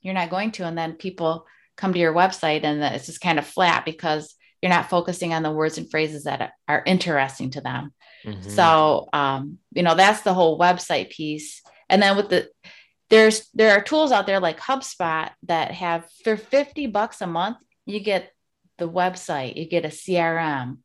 you're 0.00 0.14
not 0.14 0.30
going 0.30 0.50
to. 0.52 0.64
And 0.64 0.76
then 0.76 0.94
people 0.94 1.46
come 1.76 1.92
to 1.92 1.98
your 1.98 2.14
website 2.14 2.64
and 2.64 2.82
it's 2.82 3.06
just 3.06 3.20
kind 3.20 3.38
of 3.38 3.46
flat 3.46 3.84
because 3.84 4.34
you're 4.60 4.70
not 4.70 4.90
focusing 4.90 5.32
on 5.32 5.42
the 5.42 5.50
words 5.50 5.78
and 5.78 5.90
phrases 5.90 6.24
that 6.24 6.52
are 6.66 6.82
interesting 6.84 7.50
to 7.50 7.60
them. 7.60 7.92
Mm-hmm. 8.24 8.50
So, 8.50 9.08
um, 9.12 9.58
you 9.72 9.82
know, 9.82 9.94
that's 9.94 10.22
the 10.22 10.34
whole 10.34 10.58
website 10.58 11.10
piece. 11.10 11.62
And 11.88 12.02
then 12.02 12.16
with 12.16 12.28
the, 12.28 12.48
there's, 13.12 13.50
there 13.52 13.72
are 13.76 13.82
tools 13.82 14.10
out 14.10 14.26
there 14.26 14.40
like 14.40 14.58
HubSpot 14.58 15.28
that 15.42 15.70
have 15.72 16.08
for 16.24 16.34
50 16.34 16.86
bucks 16.86 17.20
a 17.20 17.26
month, 17.26 17.58
you 17.84 18.00
get 18.00 18.32
the 18.78 18.88
website, 18.88 19.56
you 19.56 19.68
get 19.68 19.84
a 19.84 19.88
CRM, 19.88 20.78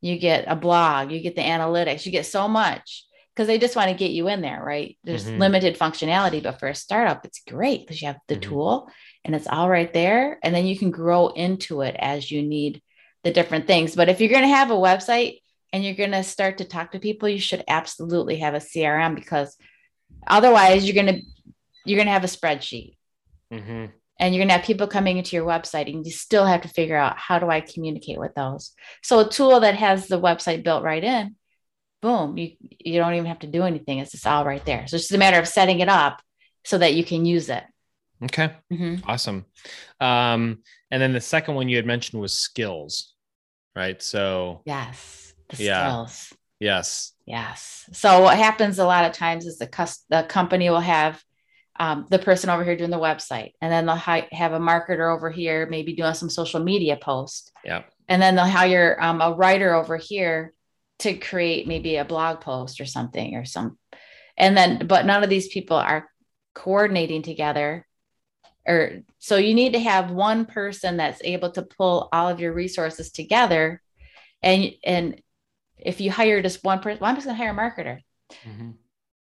you 0.00 0.18
get 0.18 0.46
a 0.48 0.56
blog, 0.56 1.12
you 1.12 1.20
get 1.20 1.36
the 1.36 1.42
analytics, 1.42 2.06
you 2.06 2.12
get 2.12 2.24
so 2.24 2.48
much 2.48 3.04
because 3.34 3.46
they 3.46 3.58
just 3.58 3.76
want 3.76 3.90
to 3.90 3.94
get 3.94 4.12
you 4.12 4.26
in 4.28 4.40
there, 4.40 4.62
right? 4.64 4.96
There's 5.04 5.26
mm-hmm. 5.26 5.38
limited 5.38 5.78
functionality, 5.78 6.42
but 6.42 6.58
for 6.58 6.68
a 6.68 6.74
startup, 6.74 7.26
it's 7.26 7.42
great 7.46 7.86
because 7.86 8.00
you 8.00 8.06
have 8.06 8.20
the 8.26 8.36
mm-hmm. 8.36 8.50
tool 8.50 8.90
and 9.22 9.34
it's 9.34 9.46
all 9.46 9.68
right 9.68 9.92
there. 9.92 10.38
And 10.42 10.54
then 10.54 10.64
you 10.64 10.78
can 10.78 10.90
grow 10.90 11.28
into 11.28 11.82
it 11.82 11.94
as 11.98 12.30
you 12.30 12.42
need 12.42 12.80
the 13.22 13.32
different 13.32 13.66
things. 13.66 13.94
But 13.94 14.08
if 14.08 14.22
you're 14.22 14.30
going 14.30 14.48
to 14.48 14.48
have 14.48 14.70
a 14.70 14.74
website 14.74 15.40
and 15.74 15.84
you're 15.84 15.92
going 15.92 16.12
to 16.12 16.22
start 16.22 16.56
to 16.58 16.64
talk 16.64 16.92
to 16.92 16.98
people, 16.98 17.28
you 17.28 17.38
should 17.38 17.64
absolutely 17.68 18.36
have 18.38 18.54
a 18.54 18.60
CRM 18.60 19.14
because 19.14 19.54
otherwise 20.26 20.86
you're 20.86 21.04
going 21.04 21.14
to 21.14 21.22
you're 21.86 21.96
going 21.96 22.06
to 22.06 22.12
have 22.12 22.24
a 22.24 22.28
spreadsheet. 22.28 22.96
Mm-hmm. 23.52 23.86
And 24.18 24.34
you're 24.34 24.40
going 24.40 24.48
to 24.48 24.56
have 24.56 24.64
people 24.64 24.86
coming 24.86 25.18
into 25.18 25.36
your 25.36 25.46
website 25.46 25.92
and 25.92 26.04
you 26.06 26.10
still 26.10 26.46
have 26.46 26.62
to 26.62 26.68
figure 26.68 26.96
out 26.96 27.18
how 27.18 27.38
do 27.38 27.50
I 27.50 27.60
communicate 27.60 28.18
with 28.18 28.34
those. 28.34 28.72
So 29.02 29.20
a 29.20 29.28
tool 29.28 29.60
that 29.60 29.74
has 29.74 30.08
the 30.08 30.20
website 30.20 30.64
built 30.64 30.82
right 30.82 31.04
in, 31.04 31.36
boom, 32.00 32.38
you, 32.38 32.52
you 32.60 32.98
don't 32.98 33.12
even 33.12 33.26
have 33.26 33.40
to 33.40 33.46
do 33.46 33.64
anything. 33.64 33.98
It's 33.98 34.12
just 34.12 34.26
all 34.26 34.44
right 34.44 34.64
there. 34.64 34.86
So 34.86 34.96
it's 34.96 35.04
just 35.04 35.14
a 35.14 35.18
matter 35.18 35.38
of 35.38 35.46
setting 35.46 35.80
it 35.80 35.90
up 35.90 36.22
so 36.64 36.78
that 36.78 36.94
you 36.94 37.04
can 37.04 37.26
use 37.26 37.50
it. 37.50 37.64
Okay. 38.24 38.54
Mm-hmm. 38.72 39.08
Awesome. 39.08 39.44
Um, 40.00 40.62
and 40.90 41.02
then 41.02 41.12
the 41.12 41.20
second 41.20 41.54
one 41.54 41.68
you 41.68 41.76
had 41.76 41.84
mentioned 41.84 42.20
was 42.22 42.32
skills 42.32 43.16
right? 43.76 44.02
So 44.02 44.62
yes, 44.64 45.34
the 45.50 45.62
yeah. 45.62 45.88
skills. 45.88 46.32
Yes. 46.58 47.12
Yes. 47.26 47.88
So 47.92 48.22
what 48.22 48.38
happens 48.38 48.78
a 48.78 48.86
lot 48.86 49.04
of 49.04 49.12
times 49.12 49.44
is 49.44 49.58
the 49.58 49.66
cus- 49.66 50.04
the 50.08 50.22
company 50.22 50.70
will 50.70 50.80
have 50.80 51.22
um, 51.78 52.06
the 52.10 52.18
person 52.18 52.50
over 52.50 52.64
here 52.64 52.76
doing 52.76 52.90
the 52.90 52.98
website, 52.98 53.52
and 53.60 53.72
then 53.72 53.86
they'll 53.86 53.96
hi- 53.96 54.28
have 54.32 54.52
a 54.52 54.58
marketer 54.58 55.14
over 55.14 55.30
here, 55.30 55.66
maybe 55.66 55.94
doing 55.94 56.14
some 56.14 56.30
social 56.30 56.60
media 56.60 56.96
post. 56.96 57.52
Yeah. 57.64 57.82
And 58.08 58.22
then 58.22 58.36
they'll 58.36 58.46
hire 58.46 58.96
um, 59.00 59.20
a 59.20 59.32
writer 59.32 59.74
over 59.74 59.96
here 59.96 60.52
to 61.00 61.14
create 61.14 61.66
maybe 61.66 61.96
a 61.96 62.04
blog 62.04 62.40
post 62.40 62.80
or 62.80 62.86
something 62.86 63.34
or 63.34 63.44
some, 63.44 63.78
and 64.36 64.56
then 64.56 64.86
but 64.86 65.06
none 65.06 65.22
of 65.22 65.30
these 65.30 65.48
people 65.48 65.76
are 65.76 66.08
coordinating 66.54 67.22
together 67.22 67.86
or 68.66 69.02
so 69.18 69.36
you 69.36 69.54
need 69.54 69.74
to 69.74 69.78
have 69.78 70.10
one 70.10 70.46
person 70.46 70.96
that's 70.96 71.20
able 71.22 71.50
to 71.52 71.62
pull 71.62 72.08
all 72.12 72.28
of 72.28 72.40
your 72.40 72.52
resources 72.52 73.10
together 73.10 73.80
and 74.42 74.72
and 74.84 75.20
if 75.78 76.00
you 76.00 76.10
hire 76.10 76.42
just 76.42 76.64
one 76.64 76.80
person 76.80 76.98
well, 77.00 77.10
i'm 77.10 77.16
just 77.16 77.26
going 77.26 77.36
to 77.36 77.42
hire 77.42 77.52
a 77.52 77.54
marketer 77.54 78.00
mm-hmm. 78.44 78.70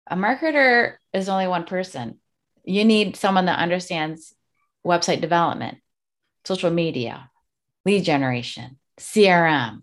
a 0.07 0.15
marketer 0.15 0.95
is 1.13 1.29
only 1.29 1.47
one 1.47 1.65
person 1.65 2.19
you 2.63 2.85
need 2.85 3.15
someone 3.15 3.45
that 3.45 3.59
understands 3.59 4.33
website 4.85 5.21
development 5.21 5.77
social 6.45 6.71
media 6.71 7.29
lead 7.85 8.03
generation 8.03 8.77
crm 8.99 9.81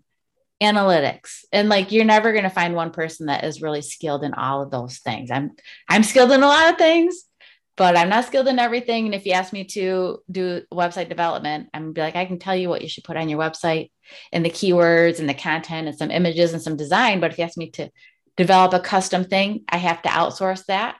analytics 0.61 1.45
and 1.51 1.69
like 1.69 1.91
you're 1.91 2.03
never 2.03 2.31
going 2.31 2.43
to 2.43 2.49
find 2.49 2.73
one 2.73 2.91
person 2.91 3.27
that 3.27 3.43
is 3.43 3.61
really 3.61 3.81
skilled 3.81 4.23
in 4.23 4.33
all 4.33 4.63
of 4.63 4.71
those 4.71 4.97
things 4.97 5.29
i'm 5.29 5.51
i'm 5.87 6.03
skilled 6.03 6.31
in 6.31 6.41
a 6.41 6.47
lot 6.47 6.71
of 6.71 6.77
things 6.77 7.27
but 7.77 7.95
I'm 7.95 8.09
not 8.09 8.25
skilled 8.25 8.47
in 8.47 8.59
everything. 8.59 9.05
And 9.05 9.15
if 9.15 9.25
you 9.25 9.33
ask 9.33 9.53
me 9.53 9.63
to 9.65 10.19
do 10.29 10.63
website 10.73 11.09
development, 11.09 11.69
I'm 11.73 11.83
gonna 11.83 11.93
be 11.93 12.01
like, 12.01 12.15
I 12.15 12.25
can 12.25 12.39
tell 12.39 12.55
you 12.55 12.69
what 12.69 12.81
you 12.81 12.89
should 12.89 13.03
put 13.03 13.17
on 13.17 13.29
your 13.29 13.39
website 13.39 13.91
and 14.33 14.43
the 14.43 14.49
keywords 14.49 15.19
and 15.19 15.29
the 15.29 15.35
content 15.35 15.87
and 15.87 15.95
some 15.95 16.09
images 16.09 16.53
and 16.53 16.61
some 16.61 16.75
design. 16.75 17.19
But 17.19 17.31
if 17.31 17.37
you 17.37 17.43
ask 17.43 17.55
me 17.55 17.69
to 17.71 17.89
develop 18.35 18.73
a 18.73 18.79
custom 18.79 19.25
thing, 19.25 19.63
I 19.69 19.77
have 19.77 20.01
to 20.01 20.09
outsource 20.09 20.65
that 20.65 20.97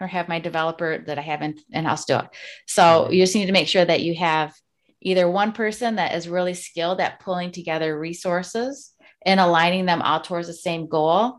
or 0.00 0.06
have 0.06 0.28
my 0.28 0.38
developer 0.38 0.98
that 1.06 1.18
I 1.18 1.22
have 1.22 1.42
in, 1.42 1.58
in-house 1.70 2.04
do 2.04 2.18
it. 2.18 2.26
So 2.66 2.82
mm-hmm. 2.82 3.12
you 3.12 3.22
just 3.22 3.34
need 3.34 3.46
to 3.46 3.52
make 3.52 3.68
sure 3.68 3.84
that 3.84 4.02
you 4.02 4.14
have 4.16 4.54
either 5.00 5.28
one 5.28 5.52
person 5.52 5.96
that 5.96 6.14
is 6.14 6.28
really 6.28 6.54
skilled 6.54 7.00
at 7.00 7.20
pulling 7.20 7.52
together 7.52 7.98
resources 7.98 8.92
and 9.24 9.40
aligning 9.40 9.86
them 9.86 10.02
all 10.02 10.20
towards 10.20 10.48
the 10.48 10.54
same 10.54 10.88
goal. 10.88 11.38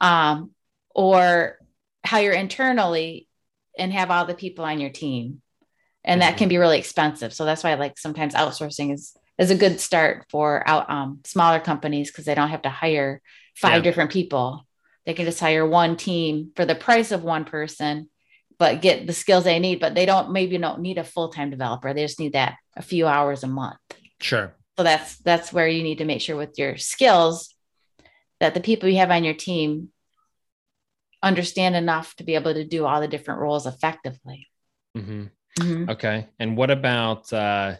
Um, 0.00 0.50
or 0.96 1.58
hire 2.04 2.32
internally 2.32 3.28
and 3.78 3.92
have 3.92 4.10
all 4.10 4.24
the 4.24 4.34
people 4.34 4.64
on 4.64 4.80
your 4.80 4.90
team 4.90 5.42
and 6.02 6.22
that 6.22 6.38
can 6.38 6.48
be 6.48 6.56
really 6.56 6.78
expensive 6.78 7.34
so 7.34 7.44
that's 7.44 7.62
why 7.62 7.74
like 7.74 7.98
sometimes 7.98 8.32
outsourcing 8.34 8.92
is 8.92 9.14
is 9.38 9.50
a 9.50 9.54
good 9.54 9.78
start 9.78 10.24
for 10.30 10.66
out 10.66 10.88
um, 10.88 11.20
smaller 11.24 11.60
companies 11.60 12.10
because 12.10 12.24
they 12.24 12.34
don't 12.34 12.48
have 12.48 12.62
to 12.62 12.70
hire 12.70 13.20
five 13.54 13.76
yeah. 13.76 13.82
different 13.82 14.10
people 14.10 14.65
they 15.06 15.14
can 15.14 15.24
just 15.24 15.40
hire 15.40 15.66
one 15.66 15.96
team 15.96 16.50
for 16.56 16.64
the 16.64 16.74
price 16.74 17.12
of 17.12 17.22
one 17.24 17.44
person 17.44 18.08
but 18.58 18.82
get 18.82 19.06
the 19.06 19.12
skills 19.12 19.44
they 19.44 19.58
need 19.58 19.80
but 19.80 19.94
they 19.94 20.06
don't 20.06 20.32
maybe 20.32 20.58
don't 20.58 20.80
need 20.80 20.98
a 20.98 21.04
full-time 21.04 21.50
developer 21.50 21.94
they 21.94 22.02
just 22.02 22.20
need 22.20 22.32
that 22.32 22.56
a 22.76 22.82
few 22.82 23.06
hours 23.06 23.42
a 23.42 23.48
month 23.48 23.78
sure 24.20 24.54
so 24.76 24.82
that's 24.82 25.16
that's 25.18 25.52
where 25.52 25.68
you 25.68 25.82
need 25.82 25.98
to 25.98 26.04
make 26.04 26.20
sure 26.20 26.36
with 26.36 26.58
your 26.58 26.76
skills 26.76 27.54
that 28.40 28.54
the 28.54 28.60
people 28.60 28.88
you 28.88 28.98
have 28.98 29.10
on 29.10 29.24
your 29.24 29.34
team 29.34 29.88
understand 31.22 31.74
enough 31.74 32.14
to 32.16 32.24
be 32.24 32.34
able 32.34 32.54
to 32.54 32.64
do 32.64 32.86
all 32.86 33.00
the 33.00 33.08
different 33.08 33.40
roles 33.40 33.66
effectively. 33.66 34.46
Mm-hmm. 34.96 35.24
Mm-hmm. 35.60 35.90
Okay. 35.90 36.28
And 36.38 36.56
what 36.56 36.70
about, 36.70 37.32
uh, 37.32 37.76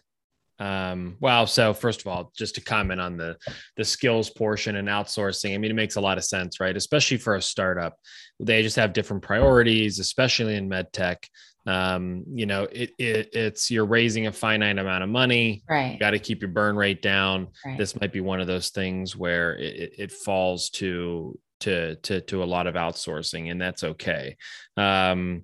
um, 0.59 1.17
well, 1.21 1.47
so 1.47 1.75
first 1.75 2.01
of 2.01 2.07
all, 2.07 2.33
just 2.37 2.55
to 2.55 2.61
comment 2.61 3.01
on 3.01 3.17
the 3.17 3.37
the 3.77 3.85
skills 3.85 4.31
portion 4.31 4.77
and 4.77 4.89
outsourcing, 4.89 5.55
I 5.55 5.59
mean, 5.59 5.71
it 5.71 5.75
makes 5.75 5.97
a 5.97 6.01
lot 6.01 6.19
of 6.19 6.25
sense, 6.25 6.61
right? 6.61 6.77
Especially 6.77 7.19
for 7.19 7.37
a 7.37 7.43
startup, 7.43 7.99
they 8.41 8.63
just 8.63 8.77
have 8.77 8.93
different 8.93 9.23
priorities, 9.23 9.99
especially 9.99 10.57
in 10.57 10.69
med 10.69 10.93
tech. 10.93 11.29
Um, 11.67 12.25
you 12.33 12.47
know, 12.47 12.65
it, 12.65 12.93
it 12.99 13.31
it's 13.33 13.71
you're 13.71 13.87
raising 13.87 14.29
a 14.29 14.33
finite 14.33 14.79
amount 14.79 15.03
of 15.03 15.11
money, 15.11 15.63
right? 15.69 15.93
You 15.93 15.99
got 15.99 16.13
to 16.13 16.19
keep 16.19 16.41
your 16.41 16.51
burn 16.51 16.77
rate 16.77 17.03
down. 17.03 17.49
Right. 17.65 17.77
This 17.77 18.01
might 18.01 18.13
be 18.13 18.21
one 18.21 18.41
of 18.41 18.47
those 18.47 18.71
things 18.71 19.17
where 19.17 19.57
it, 19.57 19.95
it 19.99 20.13
falls 20.13 20.71
to 20.71 21.39
to 21.61 21.97
to 21.97 22.21
to 22.23 22.43
a 22.43 22.45
lot 22.45 22.67
of 22.67 22.77
outsourcing, 22.77 23.51
and 23.51 23.61
that's 23.61 23.85
okay. 23.85 24.37
Um, 24.77 25.43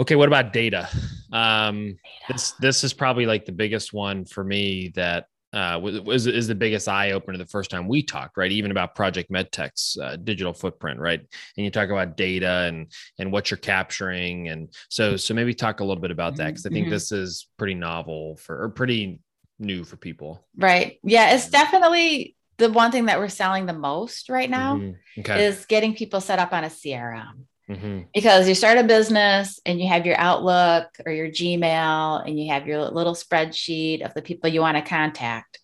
okay, 0.00 0.16
what 0.16 0.28
about 0.28 0.52
data? 0.52 0.88
Um, 1.32 1.86
data? 1.86 1.98
This 2.28 2.52
this 2.52 2.84
is 2.84 2.92
probably 2.92 3.26
like 3.26 3.44
the 3.44 3.52
biggest 3.52 3.92
one 3.92 4.24
for 4.24 4.42
me 4.42 4.92
that 4.94 5.26
uh, 5.52 5.80
was 5.82 6.26
is 6.26 6.46
the 6.46 6.54
biggest 6.54 6.88
eye 6.88 7.12
opener 7.12 7.38
the 7.38 7.46
first 7.46 7.70
time 7.70 7.88
we 7.88 8.02
talked, 8.02 8.36
right? 8.36 8.52
Even 8.52 8.70
about 8.70 8.94
Project 8.94 9.30
MedTech's 9.30 9.96
uh, 10.02 10.16
digital 10.16 10.52
footprint, 10.52 11.00
right? 11.00 11.20
And 11.20 11.64
you 11.64 11.70
talk 11.70 11.88
about 11.88 12.16
data 12.16 12.66
and 12.68 12.92
and 13.18 13.32
what 13.32 13.50
you're 13.50 13.58
capturing, 13.58 14.48
and 14.48 14.68
so 14.90 15.16
so 15.16 15.32
maybe 15.34 15.54
talk 15.54 15.80
a 15.80 15.84
little 15.84 16.02
bit 16.02 16.10
about 16.10 16.36
that 16.36 16.48
because 16.48 16.66
I 16.66 16.70
think 16.70 16.86
mm-hmm. 16.86 16.94
this 16.94 17.12
is 17.12 17.48
pretty 17.56 17.74
novel 17.74 18.36
for 18.36 18.62
or 18.62 18.68
pretty 18.68 19.20
new 19.58 19.84
for 19.84 19.96
people. 19.96 20.44
Right. 20.56 20.98
Yeah, 21.02 21.34
it's 21.34 21.48
definitely 21.48 22.36
the 22.58 22.70
one 22.70 22.90
thing 22.90 23.06
that 23.06 23.18
we're 23.18 23.28
selling 23.28 23.66
the 23.66 23.72
most 23.72 24.28
right 24.28 24.50
now 24.50 24.76
mm-hmm. 24.76 25.20
okay. 25.20 25.46
is 25.46 25.64
getting 25.66 25.94
people 25.94 26.20
set 26.20 26.38
up 26.38 26.52
on 26.52 26.64
a 26.64 26.68
CRM. 26.68 27.46
Mm-hmm. 27.68 28.00
Because 28.14 28.48
you 28.48 28.54
start 28.54 28.78
a 28.78 28.84
business 28.84 29.60
and 29.66 29.80
you 29.80 29.88
have 29.88 30.06
your 30.06 30.18
Outlook 30.18 30.86
or 31.04 31.12
your 31.12 31.28
Gmail 31.28 32.26
and 32.26 32.40
you 32.40 32.50
have 32.50 32.66
your 32.66 32.82
little 32.84 33.14
spreadsheet 33.14 34.04
of 34.04 34.14
the 34.14 34.22
people 34.22 34.48
you 34.48 34.60
want 34.60 34.76
to 34.76 34.82
contact. 34.82 35.58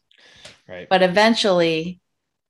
Right. 0.69 0.89
But 0.89 1.03
eventually 1.03 2.01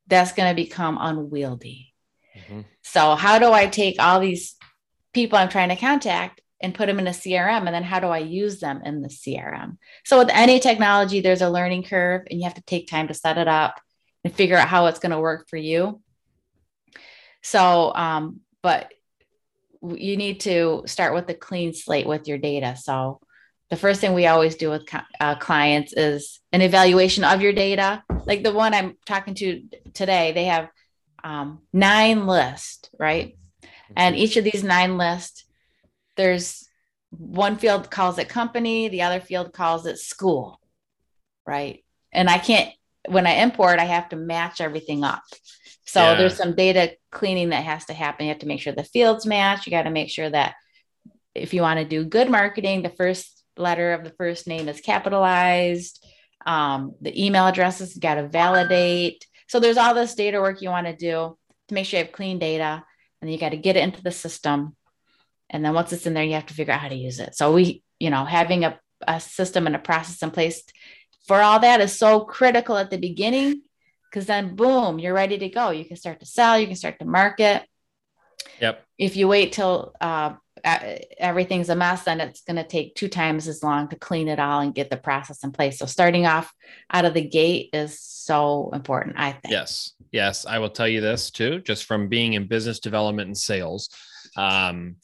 that's 0.07 0.33
going 0.33 0.49
to 0.49 0.61
become 0.61 0.99
unwieldy. 1.01 1.95
Mm-hmm. 2.37 2.63
So, 2.83 3.15
how 3.15 3.39
do 3.39 3.53
I 3.53 3.67
take 3.67 3.97
all 4.01 4.21
these 4.21 4.57
people 5.15 5.39
I'm 5.39 5.49
trying 5.49 5.71
to 5.71 5.77
contact 5.77 6.43
and 6.61 6.75
put 6.75 6.87
them 6.87 6.99
in 6.99 7.07
a 7.07 7.11
CRM. 7.11 7.67
And 7.67 7.75
then 7.75 7.83
how 7.83 8.01
do 8.01 8.09
I 8.09 8.19
use 8.19 8.61
them 8.61 8.83
in 8.85 9.03
the 9.03 9.09
CRM? 9.09 9.77
So 10.05 10.19
with 10.19 10.31
any 10.33 10.61
technology, 10.61 11.21
there's 11.21 11.43
a 11.43 11.51
learning 11.51 11.85
curve 11.85 12.27
and 12.31 12.39
you 12.39 12.45
have 12.45 12.55
to 12.55 12.63
take 12.63 12.89
time 12.89 13.09
to 13.09 13.15
set 13.15 13.39
it 13.39 13.49
up 13.49 13.81
and 14.25 14.35
figure 14.35 14.57
out 14.57 14.69
how 14.69 14.87
it's 14.87 14.99
going 14.99 15.13
to 15.13 15.21
work 15.21 15.47
for 15.49 15.57
you. 15.57 16.01
So, 17.43 17.95
um, 17.95 18.41
but 18.63 18.93
you 19.85 20.17
need 20.17 20.41
to 20.41 20.83
start 20.87 21.15
with 21.15 21.29
a 21.29 21.35
clean 21.35 21.75
slate 21.75 22.07
with 22.07 22.27
your 22.27 22.39
data. 22.39 22.77
So 22.77 23.21
the 23.71 23.77
first 23.77 24.01
thing 24.01 24.15
we 24.15 24.27
always 24.27 24.57
do 24.57 24.71
with 24.71 24.89
uh, 25.21 25.35
clients 25.37 25.93
is 25.93 26.41
an 26.53 26.63
evaluation 26.63 27.25
of 27.25 27.41
your 27.41 27.53
data. 27.53 28.03
Like 28.27 28.43
the 28.43 28.53
one 28.53 28.75
I'm 28.75 28.97
talking 29.07 29.35
to 29.35 29.63
today, 29.93 30.33
they 30.33 30.45
have 30.45 30.69
um, 31.23 31.61
nine 31.73 32.27
lists, 32.27 32.91
right? 32.99 33.37
And 33.97 34.17
each 34.17 34.37
of 34.37 34.45
these 34.45 34.63
nine 34.63 34.97
lists, 34.99 35.45
there's 36.17 36.69
one 37.11 37.57
field 37.57 37.91
calls 37.91 38.19
it 38.19 38.29
company, 38.29 38.89
the 38.89 39.03
other 39.03 39.21
field 39.21 39.53
calls 39.53 39.87
it 39.87 39.99
school, 39.99 40.61
right? 41.47 41.85
And 42.13 42.29
I 42.29 42.39
can't, 42.39 42.71
when 43.09 43.27
I 43.27 43.43
import, 43.43 43.79
I 43.79 43.85
have 43.85 44.09
to 44.11 44.17
match 44.17 44.61
everything 44.61 45.05
up. 45.05 45.23
So 45.85 46.01
yeah. 46.01 46.15
there's 46.17 46.37
some 46.37 46.55
data 46.55 46.95
cleaning 47.15 47.51
that 47.51 47.65
has 47.65 47.87
to 47.87 47.95
happen. 47.95 48.27
You 48.27 48.33
have 48.33 48.41
to 48.41 48.47
make 48.47 48.61
sure 48.61 48.73
the 48.73 48.85
fields 48.85 49.25
match. 49.25 49.67
You 49.67 49.71
got 49.71 49.85
to 49.85 49.91
make 49.91 50.11
sure 50.11 50.29
that 50.29 50.55
if 51.35 51.55
you 51.55 51.63
want 51.63 51.79
to 51.79 51.85
do 51.85 52.05
good 52.05 52.31
marketing, 52.31 52.83
the 52.83 52.91
first 52.91 53.43
letter 53.57 53.93
of 53.93 54.05
the 54.05 54.13
first 54.19 54.47
name 54.47 54.69
is 54.69 54.81
capitalized. 54.81 56.05
Um, 56.45 56.95
the 57.01 57.25
email 57.25 57.47
addresses 57.47 57.97
got 57.97 58.17
to 58.17 58.29
validate. 58.29 59.27
So 59.49 59.61
there's 59.61 59.79
all 59.79 59.95
this 59.95 60.15
data 60.15 60.41
work 60.41 60.61
you 60.61 60.69
want 60.69 60.87
to 60.87 60.97
do 60.97 61.37
to 61.69 61.75
make 61.75 61.87
sure 61.87 61.99
you 61.99 62.05
have 62.05 62.13
clean 62.13 62.39
data, 62.39 62.85
and 63.21 63.33
you 63.33 63.39
got 63.39 63.51
to 63.51 63.57
get 63.57 63.77
it 63.77 63.85
into 63.85 64.03
the 64.03 64.11
system. 64.11 64.77
And 65.49 65.65
then 65.65 65.75
once 65.75 65.93
it's 65.93 66.07
in 66.07 66.15
there, 66.15 66.25
you 66.25 66.35
have 66.35 66.47
to 66.47 66.55
figure 66.55 66.75
out 66.75 66.81
how 66.81 66.89
to 66.89 66.95
use 66.95 67.21
it. 67.21 67.35
So 67.35 67.53
we, 67.55 67.83
you 67.99 68.11
know, 68.11 68.25
having 68.25 68.65
a, 68.65 68.79
a 69.07 69.21
system 69.21 69.67
and 69.67 69.77
a 69.77 69.79
process 69.79 70.23
in 70.23 70.31
place 70.31 70.63
for 71.27 71.41
all 71.41 71.61
that 71.61 71.81
is 71.81 71.99
so 71.99 72.21
critical 72.21 72.77
at 72.77 72.91
the 72.91 72.99
beginning 72.99 73.63
because 74.15 74.27
then 74.27 74.55
boom, 74.55 75.01
you're 75.01 75.13
ready 75.13 75.39
to 75.39 75.49
go. 75.49 75.71
You 75.71 75.85
can 75.85 75.97
start 75.97 76.21
to 76.21 76.27
sell, 76.27 76.57
you 76.57 76.69
can 76.69 76.77
start 76.77 77.01
to 77.01 77.05
market. 77.05 77.65
Yep. 78.61 78.87
If 78.97 79.17
you 79.17 79.27
wait 79.27 79.51
till 79.51 79.93
uh, 80.01 80.35
everything's 81.19 81.69
a 81.69 81.75
mess, 81.75 82.05
then 82.05 82.21
it's 82.21 82.43
going 82.43 82.57
to 82.57 82.65
take 82.65 82.95
two 82.95 83.09
times 83.09 83.49
as 83.49 83.65
long 83.65 83.89
to 83.89 83.97
clean 83.97 84.29
it 84.29 84.39
all 84.39 84.61
and 84.61 84.73
get 84.73 84.89
the 84.89 84.97
process 84.97 85.43
in 85.43 85.51
place. 85.51 85.81
So 85.81 85.87
starting 85.87 86.27
off 86.27 86.53
out 86.93 87.05
of 87.05 87.13
the 87.13 87.29
gate 87.29 87.71
is 87.73 88.01
so 88.01 88.71
important, 88.73 89.17
I 89.19 89.33
think. 89.33 89.51
Yes. 89.51 89.95
Yes. 90.13 90.47
I 90.47 90.61
will 90.61 90.71
tell 90.71 90.87
you 90.87 91.01
this 91.01 91.33
too, 91.33 91.61
just 91.63 91.85
from 91.85 92.09
being 92.09 92.35
in 92.35 92.47
business 92.47 92.79
development 92.79 93.27
and 93.27 93.37
sales. 93.37 93.91
Um, 94.37 94.97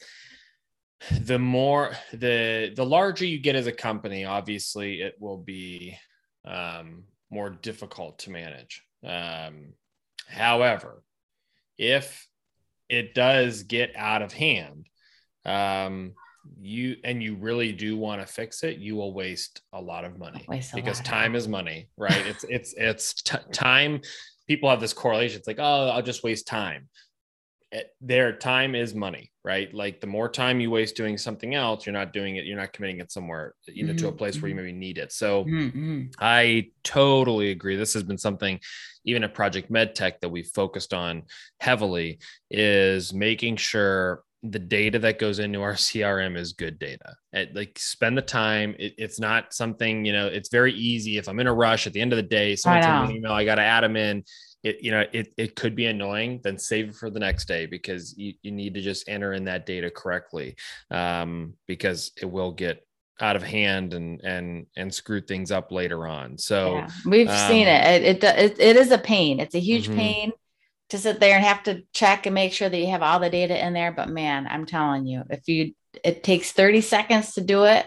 the 1.21 1.39
more 1.39 1.93
the 2.13 2.71
the 2.75 2.85
larger 2.85 3.25
you 3.25 3.39
get 3.39 3.55
as 3.55 3.65
a 3.65 3.71
company 3.71 4.23
obviously 4.23 5.01
it 5.01 5.15
will 5.19 5.39
be 5.39 5.97
um, 6.45 7.05
more 7.31 7.49
difficult 7.49 8.19
to 8.19 8.29
manage 8.29 8.83
um, 9.05 9.73
however, 10.27 11.03
if 11.77 12.27
it 12.89 13.13
does 13.13 13.63
get 13.63 13.91
out 13.95 14.21
of 14.21 14.33
hand, 14.33 14.87
um, 15.45 16.13
you 16.59 16.95
and 17.03 17.21
you 17.21 17.35
really 17.35 17.71
do 17.71 17.97
want 17.97 18.21
to 18.21 18.27
fix 18.27 18.63
it, 18.63 18.77
you 18.77 18.95
will 18.95 19.13
waste 19.13 19.61
a 19.73 19.81
lot 19.81 20.05
of 20.05 20.17
money 20.17 20.45
because 20.75 20.99
time 21.01 21.35
is 21.35 21.47
money, 21.47 21.87
right? 21.97 22.25
it's 22.25 22.43
it's 22.49 22.73
it's 22.77 23.13
t- 23.21 23.37
time. 23.51 24.01
People 24.47 24.69
have 24.69 24.81
this 24.81 24.93
correlation. 24.93 25.37
It's 25.37 25.47
like, 25.47 25.59
oh, 25.59 25.89
I'll 25.89 26.01
just 26.01 26.23
waste 26.23 26.47
time. 26.47 26.89
It, 27.71 27.91
their 28.01 28.33
time 28.33 28.75
is 28.75 28.93
money, 28.93 29.31
right? 29.45 29.73
Like 29.73 30.01
the 30.01 30.07
more 30.07 30.27
time 30.27 30.59
you 30.59 30.69
waste 30.69 30.95
doing 30.95 31.17
something 31.17 31.55
else, 31.55 31.85
you're 31.85 31.93
not 31.93 32.11
doing 32.11 32.35
it, 32.35 32.45
you're 32.45 32.57
not 32.57 32.73
committing 32.73 32.99
it 32.99 33.11
somewhere, 33.11 33.55
you 33.65 33.83
know, 33.83 33.91
mm-hmm. 33.91 33.97
to 33.97 34.07
a 34.07 34.09
mm-hmm, 34.09 34.17
place 34.17 34.41
where 34.41 34.49
you 34.49 34.55
mm-hmm. 34.55 34.65
maybe 34.65 34.77
need 34.77 34.97
it. 34.97 35.11
So 35.13 35.45
mm-hmm. 35.45 36.03
I 36.19 36.67
totally 36.83 37.51
agree. 37.51 37.77
This 37.77 37.93
has 37.93 38.03
been 38.03 38.17
something 38.17 38.59
even 39.05 39.23
at 39.23 39.33
Project 39.33 39.71
MedTech 39.71 40.19
that 40.21 40.29
we've 40.29 40.47
focused 40.47 40.93
on 40.93 41.23
heavily 41.59 42.19
is 42.49 43.13
making 43.13 43.55
sure 43.55 44.23
the 44.43 44.59
data 44.59 44.97
that 44.99 45.19
goes 45.19 45.39
into 45.39 45.61
our 45.61 45.73
CRM 45.75 46.35
is 46.35 46.53
good 46.53 46.79
data. 46.79 47.15
It, 47.33 47.55
like 47.55 47.77
spend 47.79 48.17
the 48.17 48.21
time. 48.21 48.75
It, 48.79 48.95
it's 48.97 49.19
not 49.19 49.53
something, 49.53 50.05
you 50.05 50.13
know, 50.13 50.27
it's 50.27 50.49
very 50.49 50.73
easy. 50.73 51.17
If 51.17 51.27
I'm 51.27 51.39
in 51.39 51.47
a 51.47 51.53
rush 51.53 51.87
at 51.87 51.93
the 51.93 52.01
end 52.01 52.13
of 52.13 52.17
the 52.17 52.23
day, 52.23 52.55
someone 52.55 52.83
sends 52.83 53.09
me 53.09 53.15
an 53.15 53.17
email, 53.19 53.33
I 53.33 53.45
got 53.45 53.55
to 53.55 53.61
add 53.61 53.83
them 53.83 53.95
in 53.95 54.23
it 54.63 54.81
you 54.81 54.91
know 54.91 55.05
it, 55.11 55.33
it 55.37 55.55
could 55.55 55.75
be 55.75 55.87
annoying 55.87 56.39
then 56.43 56.57
save 56.57 56.89
it 56.89 56.95
for 56.95 57.09
the 57.09 57.19
next 57.19 57.47
day 57.47 57.65
because 57.65 58.17
you, 58.17 58.33
you 58.41 58.51
need 58.51 58.73
to 58.73 58.81
just 58.81 59.07
enter 59.07 59.33
in 59.33 59.45
that 59.45 59.65
data 59.65 59.89
correctly 59.89 60.55
um, 60.89 61.53
because 61.67 62.11
it 62.21 62.29
will 62.29 62.51
get 62.51 62.85
out 63.19 63.35
of 63.35 63.43
hand 63.43 63.93
and 63.93 64.21
and 64.21 64.65
and 64.75 64.93
screw 64.93 65.21
things 65.21 65.51
up 65.51 65.71
later 65.71 66.07
on 66.07 66.37
so 66.37 66.75
yeah, 66.75 66.89
we've 67.05 67.29
um, 67.29 67.47
seen 67.47 67.67
it. 67.67 68.03
It, 68.03 68.23
it 68.23 68.59
it 68.59 68.75
is 68.75 68.91
a 68.91 68.97
pain 68.97 69.39
it's 69.39 69.55
a 69.55 69.59
huge 69.59 69.87
mm-hmm. 69.87 69.99
pain 69.99 70.31
to 70.89 70.97
sit 70.97 71.19
there 71.19 71.35
and 71.35 71.45
have 71.45 71.63
to 71.63 71.83
check 71.93 72.25
and 72.25 72.35
make 72.35 72.51
sure 72.51 72.67
that 72.67 72.77
you 72.77 72.87
have 72.87 73.03
all 73.03 73.19
the 73.19 73.29
data 73.29 73.65
in 73.65 73.73
there 73.73 73.91
but 73.91 74.09
man 74.09 74.47
i'm 74.49 74.65
telling 74.65 75.05
you 75.05 75.23
if 75.29 75.47
you 75.47 75.73
it 76.03 76.23
takes 76.23 76.51
30 76.51 76.81
seconds 76.81 77.33
to 77.33 77.41
do 77.41 77.65
it 77.65 77.85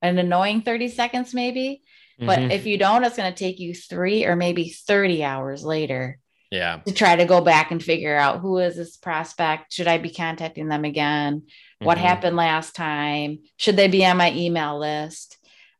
an 0.00 0.18
annoying 0.18 0.62
30 0.62 0.88
seconds 0.88 1.32
maybe 1.32 1.82
but 2.26 2.38
mm-hmm. 2.38 2.50
if 2.50 2.66
you 2.66 2.78
don't, 2.78 3.04
it's 3.04 3.16
going 3.16 3.32
to 3.32 3.38
take 3.38 3.58
you 3.58 3.74
three 3.74 4.24
or 4.24 4.36
maybe 4.36 4.70
30 4.70 5.24
hours 5.24 5.64
later. 5.64 6.18
Yeah. 6.50 6.80
To 6.86 6.92
try 6.92 7.16
to 7.16 7.24
go 7.24 7.40
back 7.40 7.70
and 7.70 7.82
figure 7.82 8.14
out 8.14 8.40
who 8.40 8.58
is 8.58 8.76
this 8.76 8.98
prospect? 8.98 9.72
Should 9.72 9.88
I 9.88 9.96
be 9.96 10.10
contacting 10.10 10.68
them 10.68 10.84
again? 10.84 11.40
Mm-hmm. 11.40 11.86
What 11.86 11.96
happened 11.96 12.36
last 12.36 12.74
time? 12.76 13.38
Should 13.56 13.76
they 13.76 13.88
be 13.88 14.04
on 14.04 14.18
my 14.18 14.32
email 14.32 14.78
list? 14.78 15.38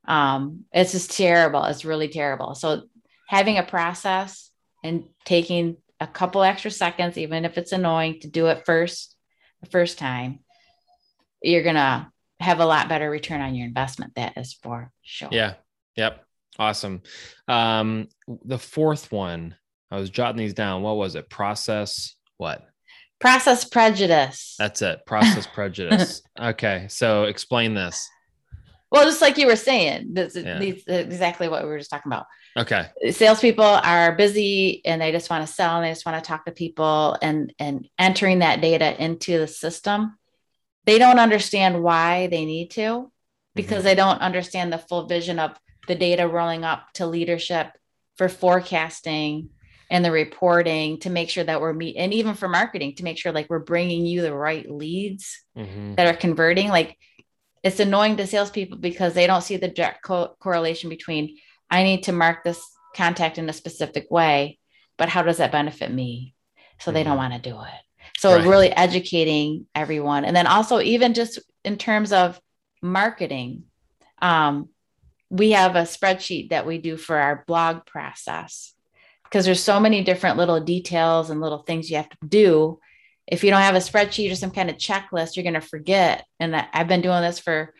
Um, 0.09 0.65
it's 0.73 0.93
just 0.93 1.15
terrible. 1.17 1.65
It's 1.65 1.85
really 1.85 2.09
terrible. 2.09 2.55
So 2.55 2.85
having 3.29 3.59
a 3.59 3.63
process 3.63 4.51
and 4.83 5.05
taking 5.25 5.77
a 6.01 6.07
couple 6.07 6.43
extra 6.43 6.71
seconds, 6.71 7.19
even 7.19 7.45
if 7.45 7.59
it's 7.59 7.73
annoying, 7.73 8.21
to 8.21 8.29
do 8.29 8.47
it 8.47 8.65
first, 8.65 9.15
the 9.61 9.69
first 9.69 9.99
time, 9.99 10.41
you're 11.43 11.63
gonna 11.63 12.11
have 12.41 12.61
a 12.61 12.67
lot 12.67 12.89
better 12.89 13.09
return 13.09 13.41
on 13.41 13.55
your 13.55 13.67
investment. 13.67 14.15
That 14.17 14.37
is 14.37 14.55
for 14.55 14.91
sure. 15.03 15.29
Yeah. 15.31 15.55
Yep. 15.97 16.25
Awesome. 16.59 17.03
Um, 17.49 18.09
the 18.45 18.59
fourth 18.59 19.11
one, 19.11 19.57
I 19.91 19.99
was 19.99 20.11
jotting 20.11 20.39
these 20.39 20.55
down. 20.55 20.83
What 20.83 20.97
was 20.97 21.15
it? 21.15 21.31
Process 21.31 22.17
what? 22.39 22.67
Process 23.21 23.65
prejudice. 23.65 24.57
That's 24.59 24.83
it. 24.83 25.07
Process 25.07 25.47
prejudice. 25.55 26.23
Okay. 26.39 26.87
So 26.89 27.25
explain 27.25 27.75
this. 27.75 28.09
Well, 28.91 29.05
just 29.05 29.23
like 29.23 29.39
you 29.39 29.47
were 29.47 29.57
saying, 29.57 30.09
that's 30.13 30.37
yeah. 30.37 30.61
exactly 30.61 31.49
what 31.49 31.63
we 31.63 31.69
were 31.69 31.79
just 31.79 31.91
talking 31.91 32.13
about. 32.13 32.27
Okay. 32.59 32.89
Salespeople 33.11 33.65
are 33.65 34.15
busy 34.17 34.85
and 34.85 35.01
they 35.01 35.13
just 35.13 35.31
want 35.31 35.47
to 35.47 35.53
sell 35.53 35.77
and 35.77 35.87
they 35.87 35.91
just 35.91 36.05
want 36.05 36.23
to 36.23 36.29
talk 36.29 36.45
to 36.45 36.53
people 36.53 37.17
and 37.23 37.55
and 37.59 37.89
entering 37.99 38.41
that 38.41 38.61
data 38.61 39.03
into 39.03 39.39
the 39.39 39.47
system. 39.47 40.19
They 40.85 40.99
don't 40.99 41.19
understand 41.19 41.83
why 41.83 42.27
they 42.27 42.45
need 42.45 42.73
to 42.73 43.11
because 43.55 43.79
mm-hmm. 43.79 43.85
they 43.85 43.95
don't 43.95 44.21
understand 44.21 44.73
the 44.73 44.79
full 44.79 45.07
vision 45.07 45.39
of 45.39 45.57
the 45.89 45.95
data 45.95 46.29
rolling 46.29 46.65
up 46.65 46.93
to 46.95 47.07
leadership 47.07 47.73
for 48.17 48.29
forecasting 48.29 49.51
and 49.91 50.05
the 50.05 50.11
reporting 50.11 50.99
to 51.01 51.11
make 51.11 51.29
sure 51.29 51.45
that 51.45 51.61
we're 51.61 51.73
meet 51.73 51.97
and 51.97 52.15
even 52.15 52.35
for 52.35 52.49
marketing 52.49 52.95
to 52.95 53.05
make 53.05 53.19
sure 53.19 53.33
like 53.33 53.49
we're 53.51 53.59
bringing 53.59 54.07
you 54.07 54.23
the 54.23 54.35
right 54.35 54.71
leads 54.71 55.45
mm-hmm. 55.57 55.95
that 55.95 56.07
are 56.07 56.17
converting 56.17 56.69
like 56.69 56.97
it's 57.63 57.79
annoying 57.79 58.17
to 58.17 58.27
salespeople 58.27 58.79
because 58.79 59.15
they 59.15 59.27
don't 59.27 59.43
see 59.43 59.57
the 59.57 59.69
direct 59.69 60.03
co- 60.03 60.35
correlation 60.41 60.89
between 60.89 61.37
i 61.71 61.83
need 61.83 62.03
to 62.03 62.13
mark 62.13 62.43
this 62.43 62.65
contact 62.97 63.39
in 63.39 63.49
a 63.49 63.53
specific 63.53 64.11
way 64.11 64.59
but 64.97 65.09
how 65.09 65.23
does 65.23 65.37
that 65.37 65.53
benefit 65.53 65.93
me 65.93 66.35
so 66.79 66.89
mm-hmm. 66.89 66.95
they 66.95 67.03
don't 67.03 67.19
mm-hmm. 67.19 67.31
want 67.31 67.43
to 67.43 67.51
do 67.51 67.61
it 67.61 68.11
so 68.17 68.37
right. 68.37 68.47
really 68.47 68.71
educating 68.71 69.67
everyone 69.75 70.25
and 70.25 70.35
then 70.35 70.47
also 70.47 70.81
even 70.81 71.13
just 71.13 71.39
in 71.65 71.77
terms 71.77 72.13
of 72.13 72.41
marketing 72.81 73.65
um, 74.23 74.69
we 75.33 75.53
have 75.53 75.77
a 75.77 75.83
spreadsheet 75.83 76.51
that 76.51 76.67
we 76.67 76.77
do 76.77 76.99
for 76.99 77.17
our 77.17 77.43
blog 77.47 77.87
process 77.87 78.75
because 79.25 79.47
there's 79.47 79.63
so 79.63 79.81
many 79.81 80.05
different 80.05 80.37
little 80.37 80.61
details 80.61 81.31
and 81.31 81.41
little 81.41 81.63
things 81.63 81.91
you 81.91 81.97
have 81.97 82.11
to 82.11 82.19
do. 82.29 82.79
If 83.27 83.43
you 83.43 83.51
don't 83.51 83.63
have 83.63 83.75
a 83.75 83.79
spreadsheet 83.79 84.31
or 84.31 84.35
some 84.35 84.51
kind 84.51 84.69
of 84.69 84.77
checklist, 84.77 85.35
you're 85.35 85.43
going 85.43 85.55
to 85.55 85.63
forget. 85.63 86.27
And 86.39 86.55
I've 86.55 86.87
been 86.87 87.01
doing 87.01 87.23
this 87.23 87.39
for 87.39 87.73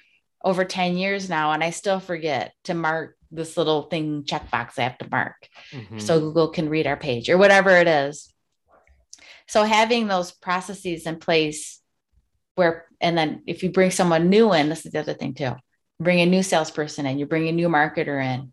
over 0.43 0.65
10 0.65 0.97
years 0.97 1.29
now, 1.29 1.53
and 1.53 1.63
I 1.63 1.71
still 1.71 2.01
forget 2.01 2.55
to 2.65 2.75
mark 2.75 3.19
this 3.31 3.59
little 3.59 3.83
thing 3.83 4.25
checkbox 4.25 4.79
I 4.79 4.85
have 4.85 4.99
to 4.99 5.09
mark 5.11 5.47
mm-hmm. 5.73 5.99
so 5.99 6.21
Google 6.21 6.49
can 6.49 6.71
read 6.71 6.87
our 6.87 6.97
page 6.97 7.29
or 7.29 7.37
whatever 7.37 7.77
it 7.77 7.87
is. 7.87 8.33
So 9.47 9.65
having 9.65 10.09
those 10.09 10.33
processes 10.33 11.07
in 11.07 11.19
place 11.19 11.81
where, 12.55 12.87
and 12.99 13.17
then 13.17 13.43
if 13.47 13.63
you 13.63 13.71
bring 13.71 13.91
someone 13.91 14.31
new 14.31 14.55
in, 14.55 14.71
this 14.71 14.87
is 14.87 14.93
the 14.93 15.01
other 15.01 15.15
thing 15.15 15.35
too 15.35 15.55
bring 16.03 16.21
a 16.21 16.27
new 16.27 16.43
salesperson 16.43 17.07
in, 17.07 17.19
you 17.19 17.27
bring 17.27 17.49
a 17.49 17.53
new 17.53 17.69
marketer 17.69 18.23
in. 18.23 18.53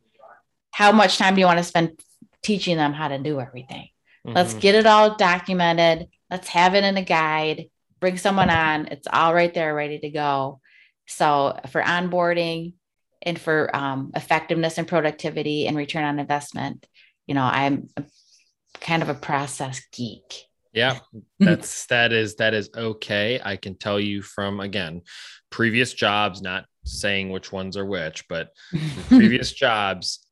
How 0.72 0.92
much 0.92 1.18
time 1.18 1.36
do 1.36 1.42
you 1.42 1.48
want 1.48 1.60
to 1.60 1.64
spend 1.64 2.00
teaching 2.44 2.78
them 2.78 2.94
how 2.94 3.08
to 3.08 3.18
do 3.18 3.40
everything? 3.40 3.90
Mm-hmm. 4.26 4.36
Let's 4.36 4.54
get 4.54 4.76
it 4.76 4.86
all 4.86 5.16
documented. 5.16 6.08
Let's 6.30 6.48
have 6.50 6.76
it 6.76 6.84
in 6.84 6.98
a 6.98 7.04
guide. 7.04 7.70
Bring 8.00 8.18
someone 8.18 8.50
on. 8.50 8.88
It's 8.88 9.08
all 9.12 9.34
right 9.34 9.54
there, 9.54 9.74
ready 9.74 10.00
to 10.00 10.10
go. 10.10 10.62
So 11.08 11.60
for 11.72 11.82
onboarding 11.82 12.74
and 13.22 13.40
for 13.40 13.76
um, 13.76 14.12
effectiveness 14.16 14.78
and 14.78 14.88
productivity 14.88 15.68
and 15.68 15.76
return 15.76 16.04
on 16.04 16.20
investment, 16.20 16.86
you 17.28 17.36
know, 17.36 17.44
I'm 17.44 17.90
kind 18.80 19.02
of 19.02 19.10
a 19.10 19.16
process 19.16 19.82
geek. 19.92 20.46
Yeah, 20.72 21.00
that's 21.40 21.88
that 21.88 22.14
is 22.14 22.36
that 22.36 22.54
is 22.54 22.70
okay. 22.76 23.42
I 23.44 23.58
can 23.58 23.76
tell 23.76 24.00
you 24.00 24.22
from 24.22 24.60
again 24.60 25.02
previous 25.50 25.94
jobs, 25.94 26.42
not 26.42 26.66
saying 26.90 27.30
which 27.30 27.52
ones 27.52 27.78
are 27.78 27.86
which, 27.86 28.28
but 28.28 28.52
previous 29.08 29.52
jobs, 29.52 30.26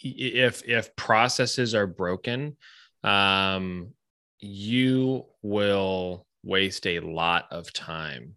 if 0.00 0.62
if 0.68 0.94
processes 0.96 1.74
are 1.74 1.86
broken, 1.86 2.56
um, 3.04 3.92
you 4.38 5.26
will 5.42 6.26
waste 6.42 6.86
a 6.86 7.00
lot 7.00 7.46
of 7.50 7.72
time. 7.72 8.36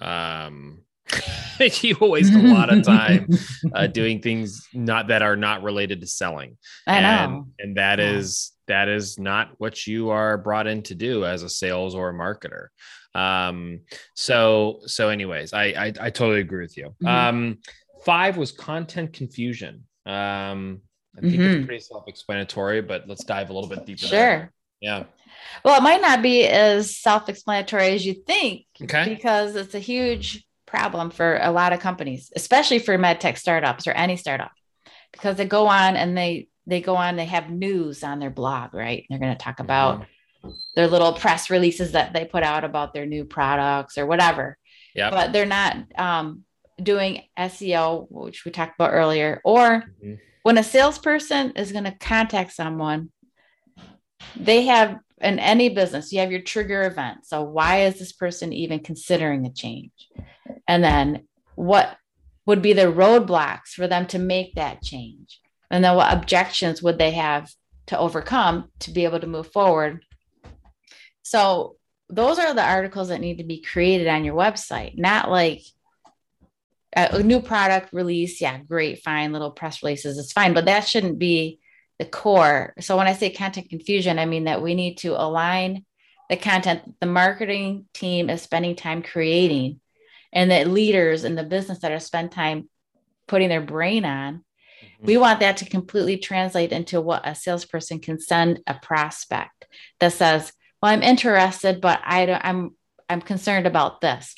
Um, 0.00 0.82
you 1.80 1.96
will 2.00 2.10
waste 2.10 2.34
a 2.34 2.38
lot 2.38 2.70
of 2.72 2.84
time 2.84 3.28
uh, 3.74 3.86
doing 4.00 4.20
things 4.20 4.68
not 4.74 5.08
that 5.08 5.22
are 5.22 5.36
not 5.36 5.62
related 5.62 6.00
to 6.02 6.06
selling. 6.06 6.58
I 6.86 6.98
and, 6.98 7.32
know. 7.32 7.48
and 7.58 7.76
that 7.78 7.98
Yeah. 7.98 8.10
is 8.10 8.52
that 8.68 8.88
is 8.88 9.18
not 9.18 9.50
what 9.58 9.86
you 9.86 10.10
are 10.10 10.38
brought 10.38 10.66
in 10.66 10.82
to 10.84 10.94
do 10.94 11.24
as 11.24 11.42
a 11.42 11.48
sales 11.48 11.94
or 11.94 12.10
a 12.10 12.14
marketer. 12.14 12.68
Um, 13.14 13.80
so 14.14 14.80
so 14.86 15.08
anyways, 15.08 15.52
I 15.52 15.64
I, 15.64 15.86
I 16.00 16.10
totally 16.10 16.40
agree 16.40 16.62
with 16.62 16.76
you. 16.76 16.94
Mhm. 17.02 17.08
Um, 17.08 17.58
five 18.04 18.36
was 18.36 18.52
content 18.52 19.12
confusion. 19.12 19.84
Um, 20.06 20.82
I 21.16 21.20
think 21.22 21.34
Mhm. 21.42 21.56
it's 21.56 21.66
pretty 21.66 21.80
self-explanatory, 21.80 22.82
but 22.82 23.08
let's 23.08 23.24
dive 23.24 23.50
a 23.50 23.52
little 23.52 23.68
bit 23.68 23.84
deeper. 23.84 24.06
Sure. 24.06 24.52
Yeah. 24.80 25.04
Well, 25.64 25.76
it 25.78 25.82
might 25.82 26.00
not 26.00 26.22
be 26.22 26.46
as 26.46 26.96
self 26.96 27.28
explanatory 27.28 27.88
as 27.88 28.06
you 28.06 28.14
think 28.14 28.66
Okay. 28.82 29.14
because 29.14 29.56
it's 29.56 29.74
a 29.74 29.80
huge 29.80 30.44
problem 30.66 31.10
for 31.10 31.38
a 31.42 31.50
lot 31.50 31.72
of 31.72 31.80
companies, 31.80 32.30
especially 32.36 32.78
for 32.78 32.96
med 32.98 33.20
tech 33.20 33.36
startups 33.38 33.86
or 33.86 33.92
any 33.92 34.16
startup, 34.16 34.52
because 35.12 35.36
they 35.36 35.46
go 35.46 35.66
on 35.66 35.96
and 35.96 36.16
they 36.16 36.48
they 36.68 36.80
go 36.80 36.94
on, 36.94 37.16
they 37.16 37.24
have 37.24 37.50
news 37.50 38.04
on 38.04 38.20
their 38.20 38.30
blog, 38.30 38.74
right? 38.74 39.06
They're 39.08 39.18
going 39.18 39.36
to 39.36 39.42
talk 39.42 39.58
about 39.58 40.06
their 40.76 40.86
little 40.86 41.14
press 41.14 41.50
releases 41.50 41.92
that 41.92 42.12
they 42.12 42.24
put 42.24 42.42
out 42.42 42.62
about 42.62 42.92
their 42.94 43.06
new 43.06 43.24
products 43.24 43.98
or 43.98 44.06
whatever. 44.06 44.56
Yeah. 44.94 45.10
But 45.10 45.32
they're 45.32 45.46
not 45.46 45.76
um, 45.98 46.44
doing 46.80 47.22
SEO, 47.38 48.06
which 48.10 48.44
we 48.44 48.50
talked 48.52 48.74
about 48.78 48.92
earlier, 48.92 49.40
or 49.44 49.84
Mhm. 50.04 50.18
when 50.42 50.58
a 50.58 50.62
salesperson 50.62 51.52
is 51.52 51.72
going 51.72 51.84
to 51.84 51.92
contact 51.92 52.52
someone, 52.52 53.10
they 54.36 54.66
have 54.66 54.98
in 55.20 55.38
any 55.40 55.68
business, 55.68 56.12
you 56.12 56.20
have 56.20 56.30
your 56.30 56.42
trigger 56.42 56.82
event. 56.82 57.26
So, 57.26 57.42
why 57.42 57.82
is 57.82 57.98
this 57.98 58.12
person 58.12 58.52
even 58.52 58.80
considering 58.80 59.46
a 59.46 59.52
change? 59.52 60.08
And 60.68 60.84
then, 60.84 61.26
what 61.56 61.96
would 62.46 62.62
be 62.62 62.72
the 62.72 62.92
roadblocks 62.92 63.70
for 63.74 63.88
them 63.88 64.06
to 64.08 64.18
make 64.18 64.54
that 64.54 64.80
change? 64.82 65.40
And 65.70 65.84
then, 65.84 65.96
what 65.96 66.12
objections 66.12 66.82
would 66.82 66.98
they 66.98 67.12
have 67.12 67.50
to 67.86 67.98
overcome 67.98 68.70
to 68.80 68.90
be 68.90 69.04
able 69.04 69.20
to 69.20 69.26
move 69.26 69.52
forward? 69.52 70.04
So, 71.22 71.76
those 72.08 72.38
are 72.38 72.54
the 72.54 72.64
articles 72.64 73.08
that 73.08 73.20
need 73.20 73.38
to 73.38 73.44
be 73.44 73.60
created 73.60 74.06
on 74.06 74.24
your 74.24 74.34
website, 74.34 74.96
not 74.96 75.30
like 75.30 75.62
a, 76.96 77.22
new 77.22 77.40
product 77.40 77.92
release. 77.92 78.40
Yeah, 78.40 78.58
great, 78.58 79.02
fine, 79.02 79.32
little 79.32 79.50
press 79.50 79.82
releases, 79.82 80.18
it's 80.18 80.32
fine, 80.32 80.54
but 80.54 80.64
that 80.64 80.86
shouldn't 80.86 81.18
be 81.18 81.60
the 81.98 82.06
core. 82.06 82.74
So 82.80 82.96
when 82.96 83.06
I 83.06 83.12
say 83.12 83.30
content 83.30 83.68
confusion, 83.68 84.18
I 84.18 84.24
mean 84.24 84.44
that 84.44 84.62
we 84.62 84.74
need 84.74 84.98
to 84.98 85.20
align 85.20 85.84
the 86.28 86.36
content 86.36 86.94
the 87.00 87.06
marketing 87.06 87.86
team 87.94 88.30
is 88.30 88.42
spending 88.42 88.76
time 88.76 89.02
creating 89.02 89.80
and 90.32 90.50
that 90.50 90.68
leaders 90.68 91.24
in 91.24 91.34
the 91.34 91.42
business 91.42 91.78
that 91.80 91.92
are 91.92 92.00
spend 92.00 92.32
time 92.32 92.68
putting 93.26 93.48
their 93.48 93.62
brain 93.62 94.04
on 94.04 94.44
we 95.00 95.14
mm-hmm. 95.14 95.20
want 95.20 95.40
that 95.40 95.58
to 95.58 95.68
completely 95.68 96.16
translate 96.16 96.72
into 96.72 97.00
what 97.00 97.26
a 97.26 97.34
salesperson 97.34 98.00
can 98.00 98.20
send 98.20 98.60
a 98.66 98.74
prospect 98.74 99.66
that 100.00 100.12
says 100.12 100.52
well 100.82 100.92
i'm 100.92 101.02
interested 101.02 101.80
but 101.80 102.00
i 102.04 102.26
don't 102.26 102.44
i'm 102.44 102.70
i'm 103.08 103.22
concerned 103.22 103.66
about 103.66 104.00
this. 104.00 104.34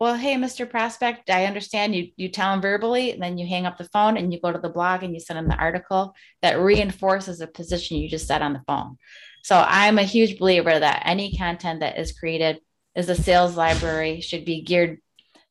Well 0.00 0.16
hey 0.16 0.34
mr 0.34 0.68
prospect 0.68 1.30
i 1.30 1.46
understand 1.46 1.94
you 1.94 2.08
you 2.16 2.28
tell 2.28 2.50
them 2.50 2.60
verbally 2.60 3.12
and 3.12 3.22
then 3.22 3.38
you 3.38 3.46
hang 3.46 3.64
up 3.64 3.78
the 3.78 3.88
phone 3.88 4.16
and 4.16 4.32
you 4.32 4.40
go 4.40 4.52
to 4.52 4.58
the 4.58 4.68
blog 4.68 5.02
and 5.02 5.14
you 5.14 5.20
send 5.20 5.38
them 5.38 5.48
the 5.48 5.56
article 5.56 6.14
that 6.42 6.60
reinforces 6.60 7.38
the 7.38 7.46
position 7.46 7.96
you 7.96 8.08
just 8.08 8.26
said 8.26 8.42
on 8.42 8.52
the 8.52 8.62
phone. 8.66 8.98
So 9.42 9.64
i'm 9.66 9.98
a 9.98 10.02
huge 10.02 10.38
believer 10.38 10.78
that 10.78 11.02
any 11.06 11.36
content 11.36 11.80
that 11.80 11.98
is 11.98 12.12
created 12.12 12.60
is 12.94 13.08
a 13.08 13.14
sales 13.14 13.56
library 13.56 14.20
should 14.20 14.44
be 14.44 14.62
geared 14.62 14.98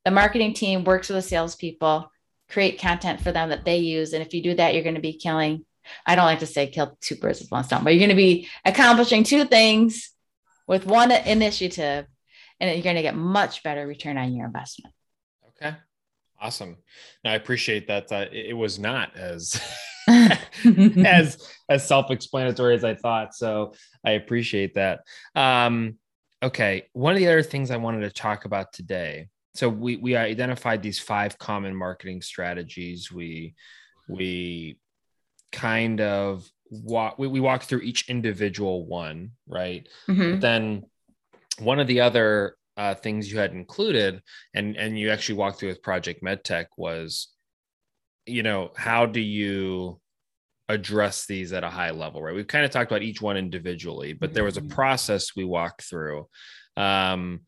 the 0.05 0.11
marketing 0.11 0.53
team 0.53 0.83
works 0.83 1.09
with 1.09 1.17
the 1.17 1.21
salespeople 1.21 2.11
create 2.53 2.79
content 2.79 3.19
for 3.19 3.31
them 3.31 3.49
that 3.49 3.65
they 3.65 3.77
use 3.77 4.13
and 4.13 4.21
if 4.21 4.33
you 4.33 4.41
do 4.41 4.53
that 4.53 4.73
you're 4.73 4.83
going 4.83 4.95
to 4.95 5.01
be 5.01 5.13
killing 5.13 5.65
i 6.05 6.15
don't 6.15 6.25
like 6.25 6.39
to 6.39 6.45
say 6.45 6.67
kill 6.67 6.97
two 7.01 7.15
birds 7.15 7.41
with 7.41 7.51
one 7.51 7.63
stone 7.63 7.83
but 7.83 7.91
you're 7.93 7.99
going 7.99 8.09
to 8.09 8.15
be 8.15 8.47
accomplishing 8.63 9.23
two 9.23 9.43
things 9.43 10.11
with 10.67 10.85
one 10.85 11.11
initiative 11.11 12.05
and 12.59 12.73
you're 12.73 12.83
going 12.83 12.95
to 12.95 13.01
get 13.01 13.15
much 13.15 13.63
better 13.63 13.85
return 13.85 14.17
on 14.17 14.33
your 14.33 14.45
investment. 14.45 14.93
Okay. 15.49 15.75
Awesome. 16.39 16.77
Now 17.23 17.31
I 17.31 17.35
appreciate 17.35 17.87
that. 17.87 18.11
Uh, 18.11 18.25
it, 18.31 18.47
it 18.49 18.53
was 18.53 18.79
not 18.79 19.15
as 19.15 19.61
as 20.07 21.37
as 21.69 21.87
self-explanatory 21.87 22.75
as 22.75 22.83
I 22.83 22.95
thought. 22.95 23.33
So 23.33 23.73
I 24.05 24.11
appreciate 24.11 24.75
that. 24.75 25.01
Um, 25.35 25.97
okay. 26.41 26.87
One 26.93 27.13
of 27.13 27.19
the 27.19 27.27
other 27.27 27.43
things 27.43 27.71
I 27.71 27.77
wanted 27.77 28.01
to 28.01 28.11
talk 28.11 28.45
about 28.45 28.73
today. 28.73 29.27
So 29.55 29.69
we 29.69 29.97
we 29.97 30.15
identified 30.15 30.81
these 30.81 30.99
five 30.99 31.37
common 31.37 31.75
marketing 31.75 32.21
strategies. 32.21 33.11
We 33.11 33.53
we 34.07 34.77
kind 35.51 36.01
of 36.01 36.49
walk 36.69 37.19
we, 37.19 37.27
we 37.27 37.39
walked 37.39 37.65
through 37.65 37.81
each 37.81 38.09
individual 38.09 38.85
one, 38.85 39.31
right? 39.47 39.87
Mhm. 40.09 40.41
then 40.41 40.83
one 41.59 41.79
of 41.79 41.85
the 41.87 42.01
other 42.01 42.55
uh, 42.75 42.95
things 42.95 43.31
you 43.31 43.37
had 43.37 43.51
included 43.51 44.21
and 44.55 44.75
and 44.75 44.97
you 44.97 45.11
actually 45.11 45.35
walked 45.35 45.59
through 45.59 45.69
with 45.69 45.83
project 45.83 46.23
medtech 46.23 46.65
was 46.75 47.27
you 48.25 48.41
know 48.41 48.71
how 48.75 49.05
do 49.05 49.19
you 49.19 50.01
address 50.69 51.27
these 51.27 51.53
at 51.53 51.63
a 51.63 51.69
high 51.69 51.91
level 51.91 52.23
right 52.23 52.33
we've 52.33 52.47
kind 52.47 52.65
of 52.65 52.71
talked 52.71 52.89
about 52.91 53.03
each 53.03 53.21
one 53.21 53.37
individually 53.37 54.13
but 54.13 54.33
there 54.33 54.43
was 54.43 54.57
a 54.57 54.61
Mhm. 54.61 54.71
process 54.71 55.35
we 55.35 55.43
walked 55.45 55.83
through 55.83 56.27
um, 56.75 57.41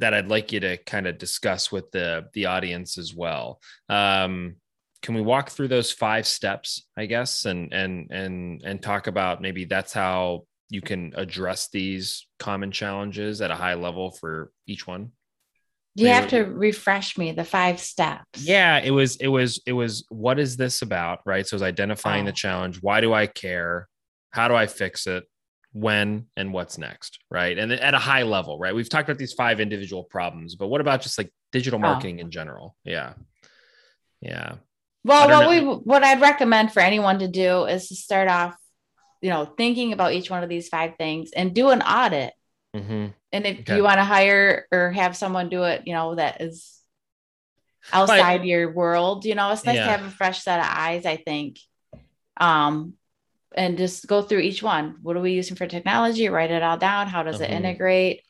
that 0.00 0.14
i'd 0.14 0.28
like 0.28 0.52
you 0.52 0.60
to 0.60 0.76
kind 0.78 1.06
of 1.06 1.18
discuss 1.18 1.70
with 1.72 1.90
the 1.90 2.26
the 2.34 2.46
audience 2.46 2.98
as 2.98 3.14
well. 3.14 3.60
Um, 3.88 4.56
can 5.02 5.14
we 5.14 5.20
walk 5.20 5.50
through 5.50 5.68
those 5.68 5.92
five 5.92 6.26
steps 6.26 6.88
i 6.96 7.06
guess 7.06 7.44
and 7.44 7.72
and 7.72 8.10
and 8.10 8.62
and 8.64 8.82
talk 8.82 9.06
about 9.06 9.40
maybe 9.40 9.64
that's 9.64 9.92
how 9.92 10.44
you 10.70 10.80
can 10.82 11.12
address 11.16 11.68
these 11.72 12.26
common 12.38 12.70
challenges 12.72 13.40
at 13.40 13.50
a 13.50 13.54
high 13.54 13.74
level 13.74 14.10
for 14.10 14.50
each 14.66 14.86
one? 14.86 15.12
Do 15.96 16.04
You 16.04 16.10
Maybe 16.10 16.20
have 16.20 16.28
to 16.30 16.40
refresh 16.44 17.16
me 17.16 17.32
the 17.32 17.44
five 17.44 17.80
steps. 17.80 18.44
yeah 18.44 18.78
it 18.78 18.90
was 18.90 19.16
it 19.16 19.28
was 19.28 19.60
it 19.66 19.72
was 19.72 20.04
what 20.10 20.38
is 20.38 20.56
this 20.56 20.82
about 20.82 21.20
right? 21.24 21.46
So 21.46 21.54
it 21.54 21.58
was 21.60 21.62
identifying 21.62 22.24
the 22.24 22.30
Oh. 22.32 22.34
challenge. 22.34 22.78
Why 22.82 23.00
do 23.00 23.12
i 23.14 23.26
care? 23.26 23.88
How 24.30 24.46
do 24.48 24.54
i 24.54 24.66
fix 24.66 25.06
it 25.06 25.24
when 25.72 26.26
and 26.36 26.52
what's 26.52 26.78
next 26.78 27.18
right 27.30 27.58
and 27.58 27.70
at 27.72 27.94
a 27.94 27.98
high 27.98 28.22
level 28.22 28.58
right 28.58 28.74
we've 28.74 28.88
talked 28.88 29.08
about 29.08 29.18
these 29.18 29.34
five 29.34 29.60
individual 29.60 30.02
problems 30.04 30.54
but 30.56 30.68
what 30.68 30.80
about 30.80 31.02
just 31.02 31.18
like 31.18 31.30
digital 31.52 31.78
Oh. 31.78 31.82
marketing 31.82 32.18
in 32.20 32.30
general 32.30 32.74
yeah 32.84 33.12
yeah 34.20 34.56
Well, 35.04 35.28
what 35.28 35.48
we 35.48 35.60
what 35.60 36.02
I'd 36.04 36.20
recommend 36.20 36.72
for 36.72 36.80
anyone 36.80 37.20
to 37.20 37.28
do 37.28 37.64
is 37.64 37.88
to 37.88 37.94
start 37.94 38.28
off, 38.28 38.56
you 39.22 39.30
know, 39.30 39.44
thinking 39.44 39.92
about 39.92 40.12
each 40.12 40.30
one 40.30 40.42
of 40.42 40.48
these 40.48 40.68
five 40.68 40.96
things 40.98 41.30
and 41.36 41.54
do 41.54 41.70
an 41.70 41.82
audit. 41.82 42.32
hmm 42.74 43.06
And 43.32 43.46
if 43.46 43.60
Okay. 43.60 43.76
you 43.76 43.82
want 43.84 43.98
to 43.98 44.04
hire 44.04 44.66
or 44.72 44.90
have 44.92 45.16
someone 45.16 45.48
do 45.48 45.62
it, 45.64 45.82
you 45.86 45.94
know, 45.94 46.14
that 46.16 46.40
is 46.40 46.80
outside 47.92 48.44
your 48.44 48.72
world, 48.72 49.24
you 49.24 49.34
know, 49.34 49.50
it's 49.52 49.64
nice 49.64 49.76
Yeah. 49.76 49.84
to 49.84 49.90
have 49.90 50.04
a 50.04 50.10
fresh 50.10 50.42
set 50.42 50.60
of 50.60 50.66
eyes, 50.68 51.06
I 51.06 51.16
think. 51.16 51.58
Um, 52.38 52.97
and 53.58 53.76
just 53.76 54.06
go 54.06 54.22
through 54.22 54.38
each 54.40 54.62
one. 54.62 54.96
What 55.02 55.16
are 55.16 55.20
we 55.20 55.32
using 55.32 55.56
for 55.56 55.66
technology? 55.66 56.28
Write 56.28 56.50
it 56.50 56.62
all 56.62 56.78
down. 56.78 57.08
How 57.08 57.22
does 57.22 57.40
it 57.40 57.50
Mhm. 57.50 57.54
integrate? 57.54 58.22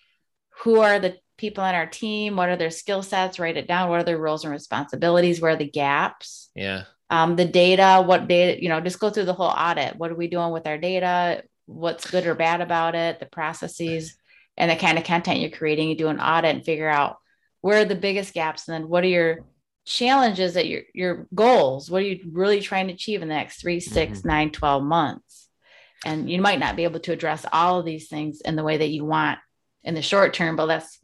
Who 0.63 0.81
are 0.81 0.99
the 0.99 1.17
people 1.37 1.63
on 1.63 1.75
our 1.75 1.87
team? 1.87 2.35
What 2.37 2.49
are 2.49 2.57
their 2.57 2.71
skill 2.71 3.03
sets? 3.03 3.39
Write 3.39 3.57
it 3.57 3.69
down. 3.69 3.91
What 3.91 4.01
are 4.01 4.05
their 4.05 4.19
roles 4.19 4.45
and 4.45 4.53
responsibilities? 4.53 5.41
Where 5.41 5.53
are 5.53 5.57
the 5.57 5.71
gaps? 5.71 6.51
yeah 6.55 6.85
um, 7.11 7.37
the 7.37 7.47
data, 7.47 8.03
what 8.05 8.29
data, 8.29 8.63
you 8.63 8.69
know, 8.69 8.81
just 8.83 9.01
go 9.01 9.09
through 9.09 9.25
the 9.25 9.33
whole 9.33 9.49
audit. 9.49 9.97
What 9.97 10.11
are 10.11 10.15
we 10.15 10.29
doing 10.29 10.51
with 10.51 10.67
our 10.67 10.77
data? 10.77 11.43
What's 11.65 12.11
good 12.11 12.27
or 12.27 12.35
bad 12.35 12.61
about 12.61 12.95
it? 12.95 13.19
The 13.19 13.25
processes 13.25 14.15
and 14.59 14.71
the 14.71 14.77
kind 14.77 14.99
of 14.99 15.05
content 15.05 15.41
you're 15.41 15.51
creating. 15.51 15.89
You 15.89 15.97
do 15.97 16.09
an 16.09 16.21
audit 16.21 16.55
and 16.55 16.65
figure 16.65 16.89
out 16.89 17.17
where 17.63 17.81
are 17.81 17.87
the 17.87 17.95
biggest 17.95 18.35
gaps, 18.35 18.69
and 18.69 18.75
then 18.75 18.91
what 18.91 19.05
are 19.05 19.09
your 19.09 19.39
challenges 19.89 20.55
that 20.55 20.69
your 20.69 20.83
your 20.93 21.27
goals? 21.35 21.91
What 21.91 22.03
are 22.03 22.07
you 22.07 22.31
really 22.31 22.61
trying 22.61 22.89
to 22.89 22.95
achieve 22.95 23.23
in 23.23 23.29
the 23.29 23.35
next 23.35 23.61
three, 23.61 23.81
six, 23.81 24.25
nine, 24.25 24.51
12 24.51 24.83
months? 24.83 25.49
And 26.05 26.31
you 26.31 26.41
might 26.41 26.61
not 26.61 26.77
be 26.77 26.85
able 26.85 27.01
to 27.01 27.13
address 27.13 27.45
all 27.53 27.81
of 27.81 27.85
these 27.85 28.09
things 28.09 28.41
in 28.41 28.55
the 28.55 28.63
way 28.63 28.77
that 28.77 28.89
you 28.89 29.05
want 29.05 29.39
in 29.83 29.95
the 29.95 30.03
short 30.03 30.35
term, 30.35 30.55
but 30.55 30.69
let's 30.69 31.01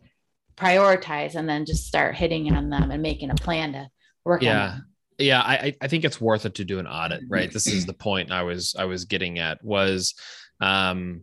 prioritize 0.56 1.34
and 1.34 1.48
then 1.48 1.64
just 1.64 1.86
start 1.86 2.14
hitting 2.14 2.54
on 2.54 2.70
them 2.70 2.90
and 2.90 3.02
making 3.02 3.30
a 3.30 3.34
plan 3.34 3.72
to 3.72 3.88
work 4.24 4.42
yeah 4.42 4.78
yeah 5.18 5.40
I, 5.40 5.74
I 5.80 5.88
think 5.88 6.04
it's 6.04 6.20
worth 6.20 6.46
it 6.46 6.54
to 6.56 6.64
do 6.64 6.78
an 6.78 6.86
audit 6.86 7.22
right 7.28 7.52
this 7.52 7.66
is 7.66 7.86
the 7.86 7.92
point 7.92 8.30
i 8.30 8.42
was 8.42 8.76
i 8.78 8.84
was 8.84 9.04
getting 9.04 9.40
at 9.40 9.62
was 9.64 10.14
um 10.60 11.22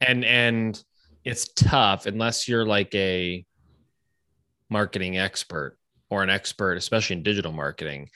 and 0.00 0.24
and 0.26 0.82
it's 1.24 1.48
tough 1.54 2.04
unless 2.04 2.48
you're 2.48 2.66
like 2.66 2.94
a 2.94 3.46
marketing 4.68 5.16
expert 5.16 5.78
or 6.10 6.22
an 6.22 6.30
expert 6.30 6.74
especially 6.76 7.16
in 7.16 7.22
digital 7.22 7.52
marketing 7.52 8.08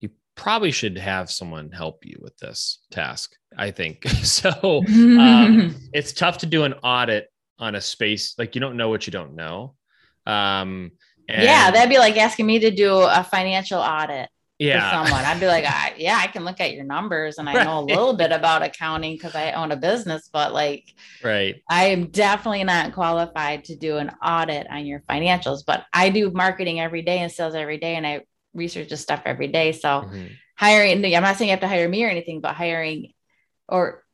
you 0.00 0.10
probably 0.34 0.70
should 0.70 0.96
have 0.98 1.30
someone 1.30 1.70
help 1.70 2.04
you 2.04 2.16
with 2.20 2.36
this 2.38 2.78
task 2.90 3.36
i 3.58 3.70
think. 3.70 4.04
So 4.22 4.50
um, 4.88 5.74
it's 5.92 6.12
tough 6.12 6.38
to 6.38 6.46
do 6.46 6.64
an 6.64 6.74
audit 6.82 7.28
on 7.58 7.74
a 7.74 7.80
space 7.80 8.34
like 8.38 8.54
you 8.54 8.60
don't 8.60 8.76
know 8.76 8.88
what 8.88 9.06
you 9.06 9.10
don't 9.10 9.34
know. 9.34 9.74
Um 10.26 10.92
yeah 11.28 11.70
that'd 11.70 11.88
be 11.88 11.98
like 11.98 12.16
asking 12.16 12.46
me 12.46 12.58
to 12.58 12.70
do 12.70 12.94
a 12.94 13.24
financial 13.30 13.78
audit 13.78 14.28
yeah. 14.68 14.90
someone. 14.90 15.24
I'd 15.24 15.40
be 15.40 15.46
like, 15.46 15.64
I, 15.64 15.94
yeah, 15.98 16.18
I 16.22 16.26
can 16.26 16.44
look 16.44 16.60
at 16.60 16.74
your 16.74 16.84
numbers 16.84 17.38
and 17.38 17.48
I 17.48 17.54
right. 17.54 17.64
know 17.64 17.80
a 17.80 17.84
little 17.84 18.14
bit 18.14 18.32
about 18.32 18.62
accounting 18.62 19.14
because 19.14 19.34
I 19.34 19.52
own 19.52 19.72
a 19.72 19.76
business, 19.76 20.28
but 20.32 20.52
like, 20.52 20.94
right. 21.22 21.62
I 21.68 21.86
am 21.86 22.06
definitely 22.06 22.64
not 22.64 22.92
qualified 22.92 23.64
to 23.64 23.76
do 23.76 23.96
an 23.96 24.10
audit 24.22 24.66
on 24.70 24.86
your 24.86 25.00
financials, 25.00 25.60
but 25.66 25.84
I 25.92 26.10
do 26.10 26.30
marketing 26.30 26.80
every 26.80 27.02
day 27.02 27.18
and 27.18 27.32
sales 27.32 27.54
every 27.54 27.78
day. 27.78 27.96
And 27.96 28.06
I 28.06 28.22
research 28.54 28.88
this 28.88 29.00
stuff 29.00 29.22
every 29.24 29.48
day. 29.48 29.72
So 29.72 29.88
mm-hmm. 29.88 30.26
hiring, 30.56 31.04
I'm 31.04 31.22
not 31.22 31.36
saying 31.36 31.48
you 31.48 31.52
have 31.52 31.60
to 31.60 31.68
hire 31.68 31.88
me 31.88 32.04
or 32.04 32.08
anything, 32.08 32.40
but 32.40 32.54
hiring 32.54 33.12
or 33.68 34.04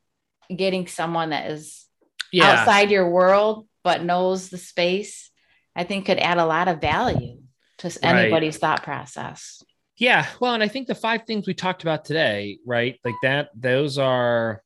getting 0.54 0.86
someone 0.86 1.30
that 1.30 1.50
is 1.50 1.86
yeah. 2.32 2.52
outside 2.52 2.90
your 2.90 3.08
world, 3.10 3.66
but 3.84 4.04
knows 4.04 4.48
the 4.48 4.58
space, 4.58 5.30
I 5.74 5.84
think 5.84 6.06
could 6.06 6.18
add 6.18 6.38
a 6.38 6.46
lot 6.46 6.68
of 6.68 6.80
value 6.80 7.38
to 7.78 7.98
anybody's 8.02 8.54
right. 8.54 8.60
thought 8.60 8.82
process. 8.82 9.62
Yeah. 9.98 10.26
Well, 10.40 10.54
and 10.54 10.62
I 10.62 10.68
think 10.68 10.86
the 10.86 10.94
five 10.94 11.24
things 11.26 11.46
we 11.46 11.54
talked 11.54 11.82
about 11.82 12.04
today, 12.04 12.58
right? 12.64 12.98
Like 13.04 13.16
that, 13.22 13.50
those 13.54 13.98
are, 13.98 14.62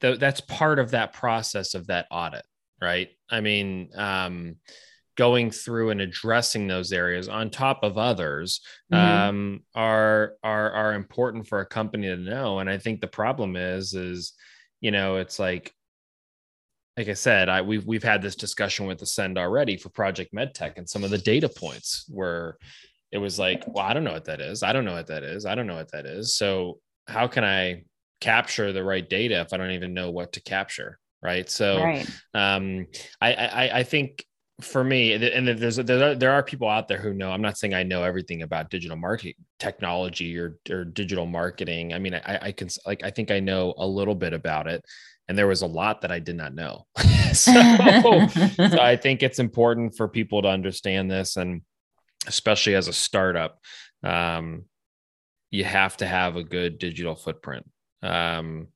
th- 0.00 0.18
that's 0.18 0.40
part 0.42 0.78
of 0.78 0.90
that 0.90 1.12
process 1.14 1.74
of 1.74 1.86
that 1.86 2.06
audit, 2.10 2.44
right? 2.80 3.08
I 3.30 3.40
mean, 3.40 3.88
um, 3.96 4.56
going 5.16 5.50
through 5.50 5.90
and 5.90 6.00
addressing 6.00 6.66
those 6.66 6.92
areas 6.92 7.28
on 7.28 7.50
top 7.50 7.82
of 7.82 7.98
others 7.98 8.60
mm-hmm. 8.92 9.28
um, 9.28 9.60
are 9.74 10.34
are 10.42 10.70
are 10.70 10.94
important 10.94 11.46
for 11.46 11.60
a 11.60 11.66
company 11.66 12.08
to 12.08 12.16
know. 12.16 12.60
And 12.60 12.70
I 12.70 12.78
think 12.78 13.00
the 13.00 13.06
problem 13.06 13.56
is, 13.56 13.94
is 13.94 14.32
you 14.80 14.90
know, 14.90 15.16
it's 15.16 15.38
like 15.38 15.72
like 16.96 17.08
I 17.08 17.14
said, 17.14 17.48
I 17.48 17.62
we've 17.62 17.86
we've 17.86 18.02
had 18.02 18.22
this 18.22 18.36
discussion 18.36 18.86
with 18.86 19.02
Ascend 19.02 19.38
already 19.38 19.76
for 19.76 19.90
Project 19.90 20.34
MedTech 20.34 20.76
and 20.76 20.88
some 20.88 21.04
of 21.04 21.10
the 21.10 21.18
data 21.18 21.48
points 21.48 22.04
where 22.08 22.56
it 23.12 23.18
was 23.18 23.38
like, 23.38 23.64
well, 23.66 23.84
I 23.84 23.92
don't 23.92 24.04
know 24.04 24.12
what 24.12 24.24
that 24.24 24.40
is. 24.40 24.62
I 24.62 24.72
don't 24.72 24.84
know 24.84 24.94
what 24.94 25.08
that 25.08 25.22
is. 25.22 25.44
I 25.44 25.54
don't 25.54 25.66
know 25.66 25.76
what 25.76 25.92
that 25.92 26.06
is. 26.06 26.34
So 26.34 26.80
how 27.06 27.28
can 27.28 27.44
I 27.44 27.84
capture 28.20 28.72
the 28.72 28.82
right 28.82 29.08
data 29.08 29.40
if 29.40 29.52
I 29.52 29.58
don't 29.58 29.72
even 29.72 29.94
know 29.94 30.10
what 30.10 30.32
to 30.32 30.42
capture? 30.42 30.98
Right. 31.22 31.48
So 31.48 31.82
right. 31.82 32.08
Um, 32.34 32.86
I, 33.20 33.34
I 33.34 33.78
I 33.78 33.82
think 33.84 34.24
for 34.60 34.82
me, 34.82 35.12
and 35.12 35.46
there's 35.46 35.76
there 35.76 36.10
are, 36.10 36.14
there 36.14 36.32
are 36.32 36.42
people 36.42 36.68
out 36.68 36.88
there 36.88 36.98
who 36.98 37.12
know. 37.14 37.30
I'm 37.30 37.42
not 37.42 37.58
saying 37.58 37.74
I 37.74 37.82
know 37.82 38.02
everything 38.02 38.42
about 38.42 38.70
digital 38.70 38.96
marketing 38.96 39.34
technology 39.58 40.36
or 40.38 40.58
or 40.70 40.84
digital 40.84 41.26
marketing. 41.26 41.92
I 41.92 41.98
mean, 41.98 42.14
I, 42.14 42.38
I 42.42 42.52
can 42.52 42.68
like 42.86 43.04
I 43.04 43.10
think 43.10 43.30
I 43.30 43.40
know 43.40 43.74
a 43.76 43.86
little 43.86 44.14
bit 44.14 44.32
about 44.32 44.66
it, 44.66 44.84
and 45.28 45.36
there 45.36 45.46
was 45.46 45.62
a 45.62 45.66
lot 45.66 46.00
that 46.00 46.10
I 46.10 46.18
did 46.18 46.36
not 46.36 46.54
know. 46.54 46.86
so, 47.32 47.52
so 48.56 48.80
I 48.80 48.98
think 49.00 49.22
it's 49.22 49.38
important 49.38 49.96
for 49.96 50.08
people 50.08 50.42
to 50.42 50.48
understand 50.48 51.10
this 51.10 51.36
and 51.36 51.62
especially 52.26 52.74
as 52.74 52.88
a 52.88 52.92
startup, 52.92 53.58
um, 54.02 54.64
you 55.50 55.64
have 55.64 55.96
to 55.98 56.06
have 56.06 56.36
a 56.36 56.44
good 56.44 56.78
digital 56.78 57.14
footprint, 57.14 57.68
um, 58.02 58.68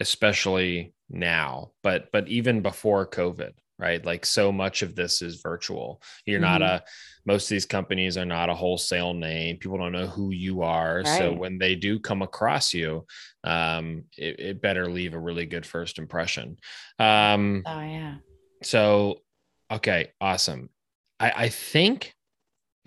especially 0.00 0.94
now. 1.10 1.72
But 1.82 2.10
but 2.12 2.28
even 2.28 2.62
before 2.62 3.06
COVID, 3.06 3.52
right? 3.78 4.04
Like 4.04 4.24
so 4.24 4.52
much 4.52 4.82
of 4.82 4.94
this 4.94 5.22
is 5.22 5.40
virtual. 5.42 6.00
You're 6.26 6.40
mm-hmm. 6.40 6.60
not 6.60 6.62
a 6.62 6.84
most 7.26 7.46
of 7.46 7.50
these 7.50 7.66
companies 7.66 8.16
are 8.16 8.24
not 8.24 8.50
a 8.50 8.54
wholesale 8.54 9.14
name. 9.14 9.56
People 9.56 9.78
don't 9.78 9.92
know 9.92 10.06
who 10.06 10.30
you 10.30 10.62
are. 10.62 10.98
Right. 10.98 11.18
So 11.18 11.32
when 11.32 11.58
they 11.58 11.74
do 11.74 11.98
come 11.98 12.22
across 12.22 12.74
you, 12.74 13.06
um, 13.42 14.04
it, 14.18 14.40
it, 14.40 14.62
better 14.62 14.90
leave 14.90 15.14
a 15.14 15.18
really 15.18 15.46
good 15.46 15.64
first 15.64 15.98
impression. 15.98 16.58
Um, 16.98 17.62
oh 17.66 17.80
yeah. 17.80 18.16
So 18.62 19.20
okay, 19.70 20.12
awesome. 20.20 20.70
I, 21.18 21.32
I 21.36 21.48
think 21.48 22.14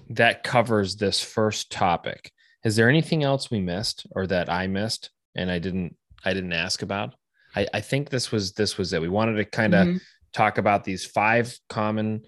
that 0.10 0.44
covers 0.44 0.96
this 0.96 1.22
first 1.22 1.72
topic. 1.72 2.32
Is 2.64 2.76
there 2.76 2.90
anything 2.90 3.24
else 3.24 3.52
we 3.52 3.60
missed 3.60 4.06
or 4.12 4.28
that 4.28 4.50
I 4.50 4.68
missed 4.68 5.10
and 5.36 5.52
I 5.52 5.60
didn't 5.60 5.96
I 6.26 6.34
didn't 6.34 6.54
ask 6.54 6.82
about? 6.82 7.16
I, 7.56 7.68
I 7.74 7.82
think 7.82 8.10
this 8.10 8.32
was 8.32 8.54
this 8.54 8.78
was 8.78 8.94
it. 8.94 9.02
We 9.02 9.10
wanted 9.10 9.36
to 9.36 9.46
kind 9.46 9.74
of 9.74 9.88
mm-hmm. 9.88 9.98
talk 10.34 10.58
about 10.58 10.84
these 10.84 11.06
five 11.06 11.58
common 11.70 12.24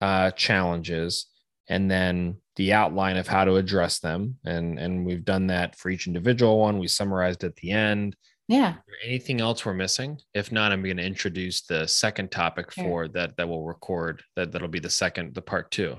uh, 0.00 0.30
challenges 0.32 1.26
and 1.68 1.90
then 1.90 2.36
the 2.56 2.72
outline 2.72 3.16
of 3.16 3.26
how 3.26 3.44
to 3.44 3.56
address 3.56 3.98
them. 3.98 4.36
And 4.44 4.78
and 4.78 5.06
we've 5.06 5.24
done 5.24 5.46
that 5.48 5.76
for 5.76 5.90
each 5.90 6.06
individual 6.06 6.58
one. 6.58 6.78
We 6.78 6.88
summarized 6.88 7.44
at 7.44 7.56
the 7.56 7.70
end. 7.70 8.16
Yeah. 8.48 8.74
anything 9.04 9.40
else 9.40 9.64
we're 9.64 9.72
missing? 9.72 10.18
If 10.34 10.52
not, 10.52 10.72
I'm 10.72 10.82
going 10.82 10.98
to 10.98 11.02
introduce 11.02 11.62
the 11.62 11.86
second 11.86 12.30
topic 12.30 12.70
for 12.72 13.08
that 13.08 13.36
that 13.36 13.48
will 13.48 13.64
record 13.64 14.22
that 14.36 14.52
that'll 14.52 14.68
be 14.68 14.80
the 14.80 14.90
second 14.90 15.34
the 15.34 15.40
part 15.40 15.70
two. 15.70 15.96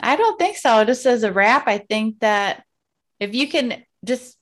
I 0.00 0.16
don't 0.16 0.38
think 0.38 0.56
so. 0.56 0.84
Just 0.84 1.06
as 1.06 1.22
a 1.22 1.32
wrap, 1.32 1.68
I 1.68 1.78
think 1.78 2.20
that 2.20 2.64
if 3.20 3.34
you 3.34 3.48
can 3.48 3.82
just 4.04 4.36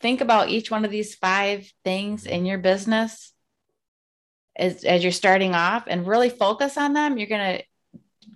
think 0.00 0.20
about 0.20 0.48
each 0.48 0.70
one 0.70 0.84
of 0.84 0.90
these 0.90 1.14
five 1.14 1.70
things 1.84 2.26
in 2.26 2.46
your 2.46 2.58
business 2.58 3.32
as, 4.56 4.84
as 4.84 5.02
you're 5.02 5.12
starting 5.12 5.54
off 5.54 5.84
and 5.86 6.06
really 6.06 6.30
focus 6.30 6.76
on 6.76 6.92
them, 6.92 7.18
you're 7.18 7.28
going 7.28 7.58
to 7.58 7.64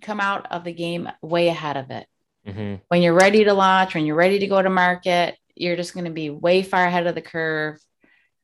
come 0.01 0.21
out 0.21 0.51
of 0.51 0.65
the 0.65 0.73
game 0.73 1.09
way 1.23 1.49
ahead 1.49 1.77
of 1.77 1.91
it. 1.91 2.07
Mm-hmm. 2.47 2.77
When 2.89 3.03
you're 3.03 3.15
ready 3.15 3.45
to 3.45 3.55
launch, 3.55 3.95
when 3.95 4.07
you're 4.07 4.17
ready 4.17 4.39
to 4.41 4.47
go 4.47 4.61
to 4.61 4.71
market, 4.71 5.37
you're 5.55 5.77
just 5.77 5.95
going 5.95 6.07
to 6.07 6.11
be 6.11 6.31
way 6.31 6.63
far 6.63 6.85
ahead 6.85 7.07
of 7.07 7.15
the 7.15 7.23
curve 7.23 7.79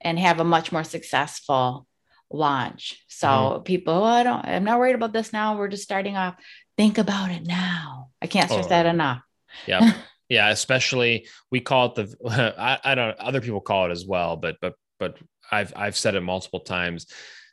and 0.00 0.18
have 0.18 0.40
a 0.40 0.44
much 0.44 0.72
more 0.72 0.84
successful 0.84 1.86
launch. 2.30 3.02
So 3.08 3.26
mm-hmm. 3.26 3.62
people, 3.62 3.94
oh, 3.94 4.04
I 4.04 4.22
don't, 4.22 4.44
I'm 4.44 4.64
not 4.64 4.78
worried 4.78 4.96
about 4.96 5.12
this 5.12 5.32
now. 5.32 5.56
We're 5.56 5.68
just 5.68 5.84
starting 5.84 6.16
off 6.16 6.34
think 6.76 6.98
about 6.98 7.30
it 7.30 7.46
now. 7.46 8.08
I 8.20 8.26
can't 8.26 8.50
stress 8.50 8.66
oh. 8.66 8.68
that 8.70 8.86
enough. 8.86 9.22
Yeah. 9.66 9.92
yeah. 10.28 10.50
Especially 10.50 11.26
we 11.50 11.60
call 11.60 11.86
it 11.86 11.94
the, 11.94 12.54
I, 12.58 12.78
I 12.92 12.94
don't, 12.94 13.18
other 13.18 13.40
people 13.40 13.60
call 13.60 13.86
it 13.86 13.92
as 13.92 14.06
well, 14.06 14.36
but, 14.36 14.56
but, 14.60 14.74
but 14.98 15.16
I've, 15.50 15.72
I've 15.76 15.96
said 15.96 16.14
it 16.14 16.20
multiple 16.20 16.60
times. 16.60 17.06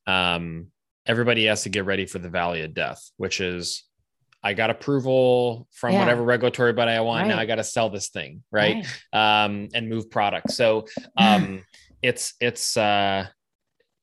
Um, 0.07 0.67
everybody 1.05 1.45
has 1.45 1.63
to 1.63 1.69
get 1.69 1.85
ready 1.85 2.05
for 2.05 2.19
the 2.19 2.29
valley 2.29 2.61
of 2.63 2.73
death, 2.73 3.09
which 3.17 3.41
is 3.41 3.83
I 4.43 4.53
got 4.53 4.69
approval 4.69 5.67
from 5.71 5.93
yeah. 5.93 5.99
whatever 5.99 6.23
regulatory 6.23 6.73
body 6.73 6.91
I 6.91 7.01
want. 7.01 7.23
Right. 7.23 7.35
Now 7.35 7.39
I 7.39 7.45
got 7.45 7.55
to 7.55 7.63
sell 7.63 7.89
this 7.89 8.09
thing, 8.09 8.43
right? 8.51 8.85
right? 9.13 9.45
Um, 9.45 9.69
and 9.73 9.89
move 9.89 10.09
products. 10.09 10.55
So 10.55 10.87
um, 11.17 11.63
it's 12.01 12.33
it's 12.39 12.75
uh, 12.75 13.27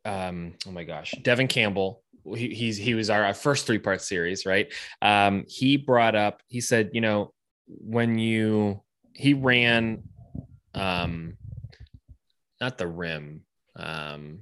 um, 0.05 0.55
oh 0.67 0.71
my 0.71 0.85
gosh, 0.85 1.13
Devin 1.23 1.49
Campbell 1.49 2.03
he, 2.35 2.55
he's 2.55 2.77
he 2.77 2.95
was 2.95 3.11
our, 3.11 3.25
our 3.25 3.35
first 3.35 3.67
three 3.67 3.79
part 3.79 4.03
series, 4.03 4.47
right? 4.47 4.73
Um, 5.03 5.45
he 5.49 5.77
brought 5.77 6.15
up, 6.15 6.43
he 6.49 6.61
said, 6.61 6.91
you 6.93 7.01
know, 7.01 7.33
when 7.67 8.19
you 8.19 8.83
he 9.15 9.35
ran, 9.35 10.03
um, 10.75 11.37
not 12.61 12.79
the 12.79 12.87
rim, 12.87 13.43
um, 13.77 14.41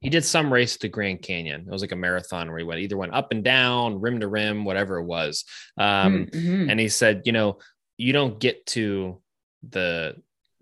he 0.00 0.10
did 0.10 0.24
some 0.24 0.52
race 0.52 0.74
at 0.74 0.82
the 0.82 0.88
Grand 0.88 1.22
Canyon. 1.22 1.64
It 1.66 1.70
was 1.72 1.80
like 1.80 1.92
a 1.92 1.96
marathon 1.96 2.48
where 2.48 2.58
he 2.58 2.64
went 2.64 2.80
either 2.80 2.96
went 2.96 3.14
up 3.14 3.32
and 3.32 3.42
down, 3.42 4.02
rim 4.02 4.20
to 4.20 4.28
rim, 4.28 4.66
whatever 4.66 4.98
it 4.98 5.04
was. 5.04 5.46
Um, 5.78 6.26
mm-hmm. 6.26 6.68
And 6.68 6.78
he 6.78 6.88
said, 6.88 7.22
you 7.24 7.32
know, 7.32 7.58
you 7.96 8.12
don't 8.12 8.38
get 8.38 8.66
to 8.66 9.22
the 9.66 10.16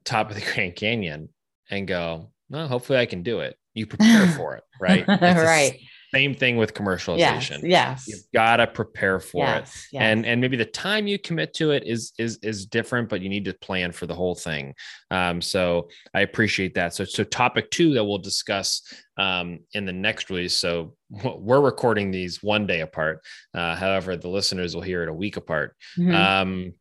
top 0.05 0.31
of 0.31 0.37
the 0.37 0.43
Grand 0.55 0.77
Canyon 0.77 1.29
and 1.71 1.89
go, 1.89 2.31
well, 2.51 2.69
hopefully 2.69 2.99
I 2.99 3.07
can 3.07 3.25
do 3.25 3.41
it. 3.41 3.57
You 3.75 3.87
prepare 3.87 4.29
for 4.29 4.55
it, 4.55 4.63
right? 4.81 5.09
right. 5.09 5.81
Same 6.15 6.35
thing 6.35 6.59
with 6.59 6.75
commercialization. 6.75 7.63
Yes. 7.63 8.05
yes. 8.07 8.09
You've 8.09 8.33
got 8.35 8.57
to 8.57 8.67
prepare 8.67 9.19
for 9.19 9.47
yes, 9.47 9.75
it. 9.75 9.95
Yes. 9.95 10.03
And 10.03 10.27
and 10.27 10.41
maybe 10.41 10.57
the 10.57 10.65
time 10.65 11.07
you 11.07 11.19
commit 11.19 11.55
to 11.55 11.71
it 11.71 11.85
is 11.87 12.13
is 12.19 12.39
is 12.43 12.67
different, 12.67 13.09
but 13.09 13.23
you 13.23 13.31
need 13.31 13.47
to 13.47 13.55
plan 13.55 13.93
for 13.93 14.07
the 14.07 14.15
whole 14.15 14.35
thing. 14.35 14.75
Um, 15.11 15.41
so 15.41 15.89
I 16.13 16.21
appreciate 16.21 16.75
that. 16.75 16.93
So 16.95 17.05
so 17.05 17.25
topic 17.25 17.71
two 17.71 17.95
that 17.95 18.05
we'll 18.05 18.19
discuss 18.19 18.83
um, 19.17 19.61
in 19.73 19.87
the 19.87 19.93
next 19.93 20.29
release. 20.29 20.55
So 20.55 20.97
we're 21.11 21.61
recording 21.61 22.11
these 22.11 22.43
one 22.43 22.67
day 22.67 22.81
apart. 22.81 23.25
Uh, 23.55 23.75
however, 23.75 24.17
the 24.17 24.29
listeners 24.29 24.75
will 24.75 24.83
hear 24.83 25.03
it 25.03 25.09
a 25.09 25.15
week 25.15 25.37
apart. 25.39 25.77
Mm-hmm. 25.99 26.15
Um, 26.15 26.73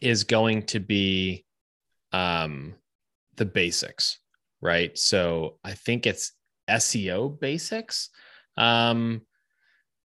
is 0.00 0.24
going 0.24 0.64
to 0.64 0.80
be 0.80 1.46
um, 2.12 2.74
the 3.36 3.44
basics, 3.44 4.18
right? 4.60 4.96
So 4.98 5.58
I 5.64 5.74
think 5.74 6.06
it's 6.06 6.32
SEO 6.68 7.38
basics. 7.38 8.10
Um, 8.56 9.22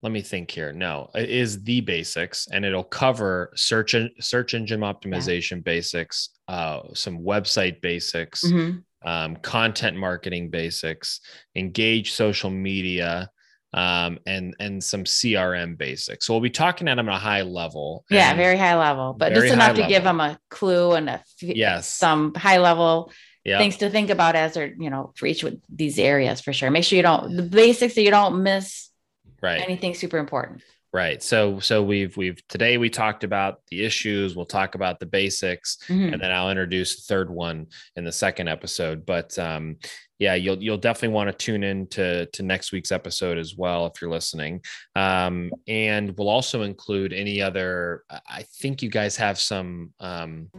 let 0.03 0.11
me 0.11 0.21
think 0.21 0.51
here. 0.51 0.71
No, 0.71 1.09
it 1.15 1.29
is 1.29 1.63
the 1.63 1.81
basics, 1.81 2.47
and 2.51 2.63
it'll 2.63 2.83
cover 2.83 3.51
search 3.55 3.95
en- 3.95 4.11
search 4.19 4.53
engine 4.53 4.81
optimization 4.81 5.57
yeah. 5.57 5.63
basics, 5.65 6.29
uh, 6.47 6.81
some 6.93 7.19
website 7.19 7.81
basics, 7.81 8.45
mm-hmm. 8.45 8.77
um, 9.07 9.35
content 9.37 9.97
marketing 9.97 10.49
basics, 10.49 11.21
engage 11.55 12.11
social 12.11 12.51
media, 12.51 13.29
um, 13.73 14.19
and 14.27 14.55
and 14.59 14.83
some 14.83 15.03
CRM 15.03 15.77
basics. 15.77 16.25
So 16.25 16.33
we'll 16.33 16.41
be 16.41 16.49
talking 16.51 16.87
at 16.87 16.95
them 16.95 17.09
at 17.09 17.15
a 17.15 17.19
high 17.19 17.41
level. 17.41 18.05
Yeah, 18.09 18.33
very 18.35 18.57
high 18.57 18.77
level, 18.77 19.13
but 19.13 19.33
just 19.33 19.51
enough 19.51 19.75
to 19.75 19.81
level. 19.81 19.89
give 19.89 20.03
them 20.03 20.19
a 20.19 20.39
clue 20.49 20.93
and 20.93 21.09
a 21.09 21.23
yes 21.41 21.87
some 21.87 22.33
high 22.35 22.59
level 22.59 23.11
things 23.47 23.77
to 23.77 23.89
think 23.89 24.09
about 24.09 24.35
as 24.35 24.53
they're 24.53 24.73
you 24.77 24.89
know 24.89 25.13
for 25.15 25.25
each 25.25 25.43
of 25.43 25.59
these 25.69 25.97
areas 25.99 26.41
for 26.41 26.53
sure. 26.53 26.69
Make 26.69 26.83
sure 26.83 26.97
you 26.97 27.03
don't 27.03 27.35
the 27.35 27.43
basics 27.43 27.95
so 27.95 28.01
you 28.01 28.11
don't 28.11 28.43
miss 28.43 28.89
right 29.41 29.61
anything 29.61 29.93
super 29.93 30.17
important. 30.17 30.61
Right. 30.93 31.21
So 31.21 31.59
so 31.59 31.83
we've 31.83 32.15
we've 32.17 32.45
today 32.47 32.77
we 32.77 32.89
talked 32.89 33.23
about 33.23 33.59
the 33.69 33.83
issues, 33.83 34.35
we'll 34.35 34.45
talk 34.45 34.75
about 34.75 34.99
the 34.99 35.05
basics, 35.05 35.77
mm-hmm. 35.87 36.13
and 36.13 36.21
then 36.21 36.31
I'll 36.31 36.49
introduce 36.49 36.95
the 36.95 37.13
third 37.13 37.29
one 37.29 37.67
in 37.95 38.03
the 38.03 38.11
second 38.11 38.47
episode. 38.47 39.05
But 39.05 39.37
um 39.37 39.77
yeah, 40.19 40.33
you'll 40.33 40.61
you'll 40.61 40.77
definitely 40.77 41.13
want 41.13 41.29
to 41.29 41.33
tune 41.33 41.63
in 41.63 41.87
to 41.87 42.25
to 42.27 42.43
next 42.43 42.71
week's 42.71 42.91
episode 42.91 43.37
as 43.37 43.55
well 43.55 43.85
if 43.85 44.01
you're 44.01 44.09
listening. 44.09 44.61
Um, 44.95 45.51
and 45.67 46.17
we'll 46.17 46.29
also 46.29 46.63
include 46.63 47.13
any 47.13 47.41
other. 47.41 48.03
I 48.09 48.43
think 48.59 48.81
you 48.81 48.89
guys 48.89 49.15
have 49.17 49.39
some 49.39 49.93
um, 49.99 50.49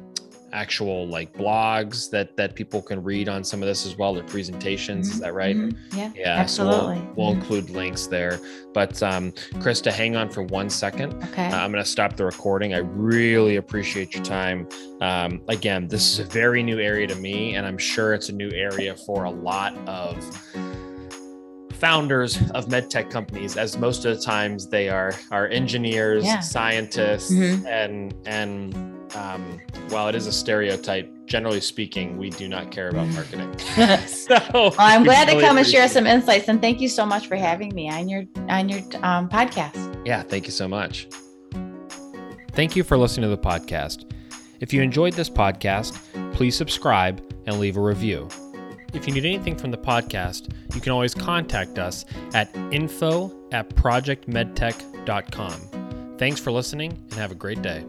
actual 0.52 1.06
like 1.06 1.32
blogs 1.34 2.10
that 2.10 2.36
that 2.36 2.54
people 2.54 2.80
can 2.80 3.02
read 3.02 3.28
on 3.28 3.44
some 3.44 3.62
of 3.62 3.68
this 3.68 3.86
as 3.86 3.96
well 3.96 4.14
the 4.14 4.22
presentations 4.24 5.08
mm-hmm. 5.08 5.14
is 5.14 5.20
that 5.20 5.34
right 5.34 5.56
mm-hmm. 5.56 5.96
yeah 5.96 6.10
yeah 6.14 6.34
absolutely 6.36 6.96
so 6.96 7.02
we'll, 7.02 7.14
we'll 7.16 7.32
mm-hmm. 7.32 7.40
include 7.40 7.70
links 7.70 8.06
there 8.06 8.40
but 8.72 9.02
um 9.02 9.32
krista 9.60 9.92
hang 9.92 10.16
on 10.16 10.28
for 10.28 10.42
one 10.42 10.70
second 10.70 11.12
okay 11.24 11.46
uh, 11.46 11.58
i'm 11.58 11.70
going 11.70 11.82
to 11.82 11.90
stop 11.90 12.16
the 12.16 12.24
recording 12.24 12.74
i 12.74 12.78
really 12.78 13.56
appreciate 13.56 14.14
your 14.14 14.24
time 14.24 14.68
um 15.00 15.40
again 15.48 15.86
this 15.88 16.12
is 16.12 16.18
a 16.20 16.24
very 16.24 16.62
new 16.62 16.78
area 16.78 17.06
to 17.06 17.16
me 17.16 17.54
and 17.54 17.66
i'm 17.66 17.78
sure 17.78 18.14
it's 18.14 18.28
a 18.28 18.34
new 18.34 18.50
area 18.52 18.94
for 18.96 19.24
a 19.24 19.30
lot 19.30 19.76
of 19.88 20.16
founders 21.78 22.38
of 22.52 22.66
medtech 22.66 23.08
companies 23.08 23.56
as 23.56 23.78
most 23.78 24.04
of 24.04 24.16
the 24.16 24.22
times 24.22 24.68
they 24.68 24.88
are 24.88 25.14
are 25.30 25.46
engineers 25.48 26.24
yeah. 26.24 26.40
scientists 26.40 27.32
mm-hmm. 27.32 27.64
and 27.66 28.14
and 28.26 28.74
um, 29.14 29.60
while 29.88 30.08
it 30.08 30.14
is 30.14 30.26
a 30.26 30.32
stereotype 30.32 31.12
generally 31.26 31.60
speaking 31.60 32.16
we 32.16 32.30
do 32.30 32.48
not 32.48 32.70
care 32.70 32.88
about 32.88 33.06
marketing. 33.08 33.54
So 34.08 34.38
well, 34.52 34.74
i'm 34.78 35.04
glad 35.04 35.28
really 35.28 35.40
to 35.40 35.46
come 35.46 35.58
and 35.58 35.66
share 35.66 35.88
some 35.88 36.06
insights 36.06 36.48
and 36.48 36.60
thank 36.60 36.80
you 36.80 36.88
so 36.88 37.06
much 37.06 37.28
for 37.28 37.36
having 37.36 37.74
me 37.74 37.88
on 37.90 38.08
your 38.08 38.24
on 38.48 38.68
your 38.68 38.80
um, 39.02 39.28
podcast. 39.28 40.06
Yeah 40.06 40.22
thank 40.22 40.46
you 40.46 40.52
so 40.52 40.68
much. 40.68 41.08
Thank 42.52 42.76
you 42.76 42.82
for 42.82 42.98
listening 42.98 43.30
to 43.30 43.36
the 43.36 43.42
podcast. 43.42 44.10
If 44.60 44.72
you 44.72 44.82
enjoyed 44.82 45.14
this 45.14 45.30
podcast 45.30 45.98
please 46.32 46.56
subscribe 46.56 47.22
and 47.46 47.58
leave 47.58 47.76
a 47.76 47.80
review. 47.80 48.28
If 48.94 49.06
you 49.06 49.12
need 49.12 49.26
anything 49.26 49.54
from 49.56 49.70
the 49.70 49.78
podcast, 49.78 50.50
you 50.74 50.80
can 50.80 50.92
always 50.92 51.14
contact 51.14 51.78
us 51.78 52.06
at 52.32 52.54
info 52.72 53.30
at 53.52 53.68
projectmedtech.com. 53.70 56.16
Thanks 56.18 56.40
for 56.40 56.50
listening 56.50 56.92
and 56.92 57.14
have 57.14 57.32
a 57.32 57.36
great 57.36 57.62
day. 57.62 57.84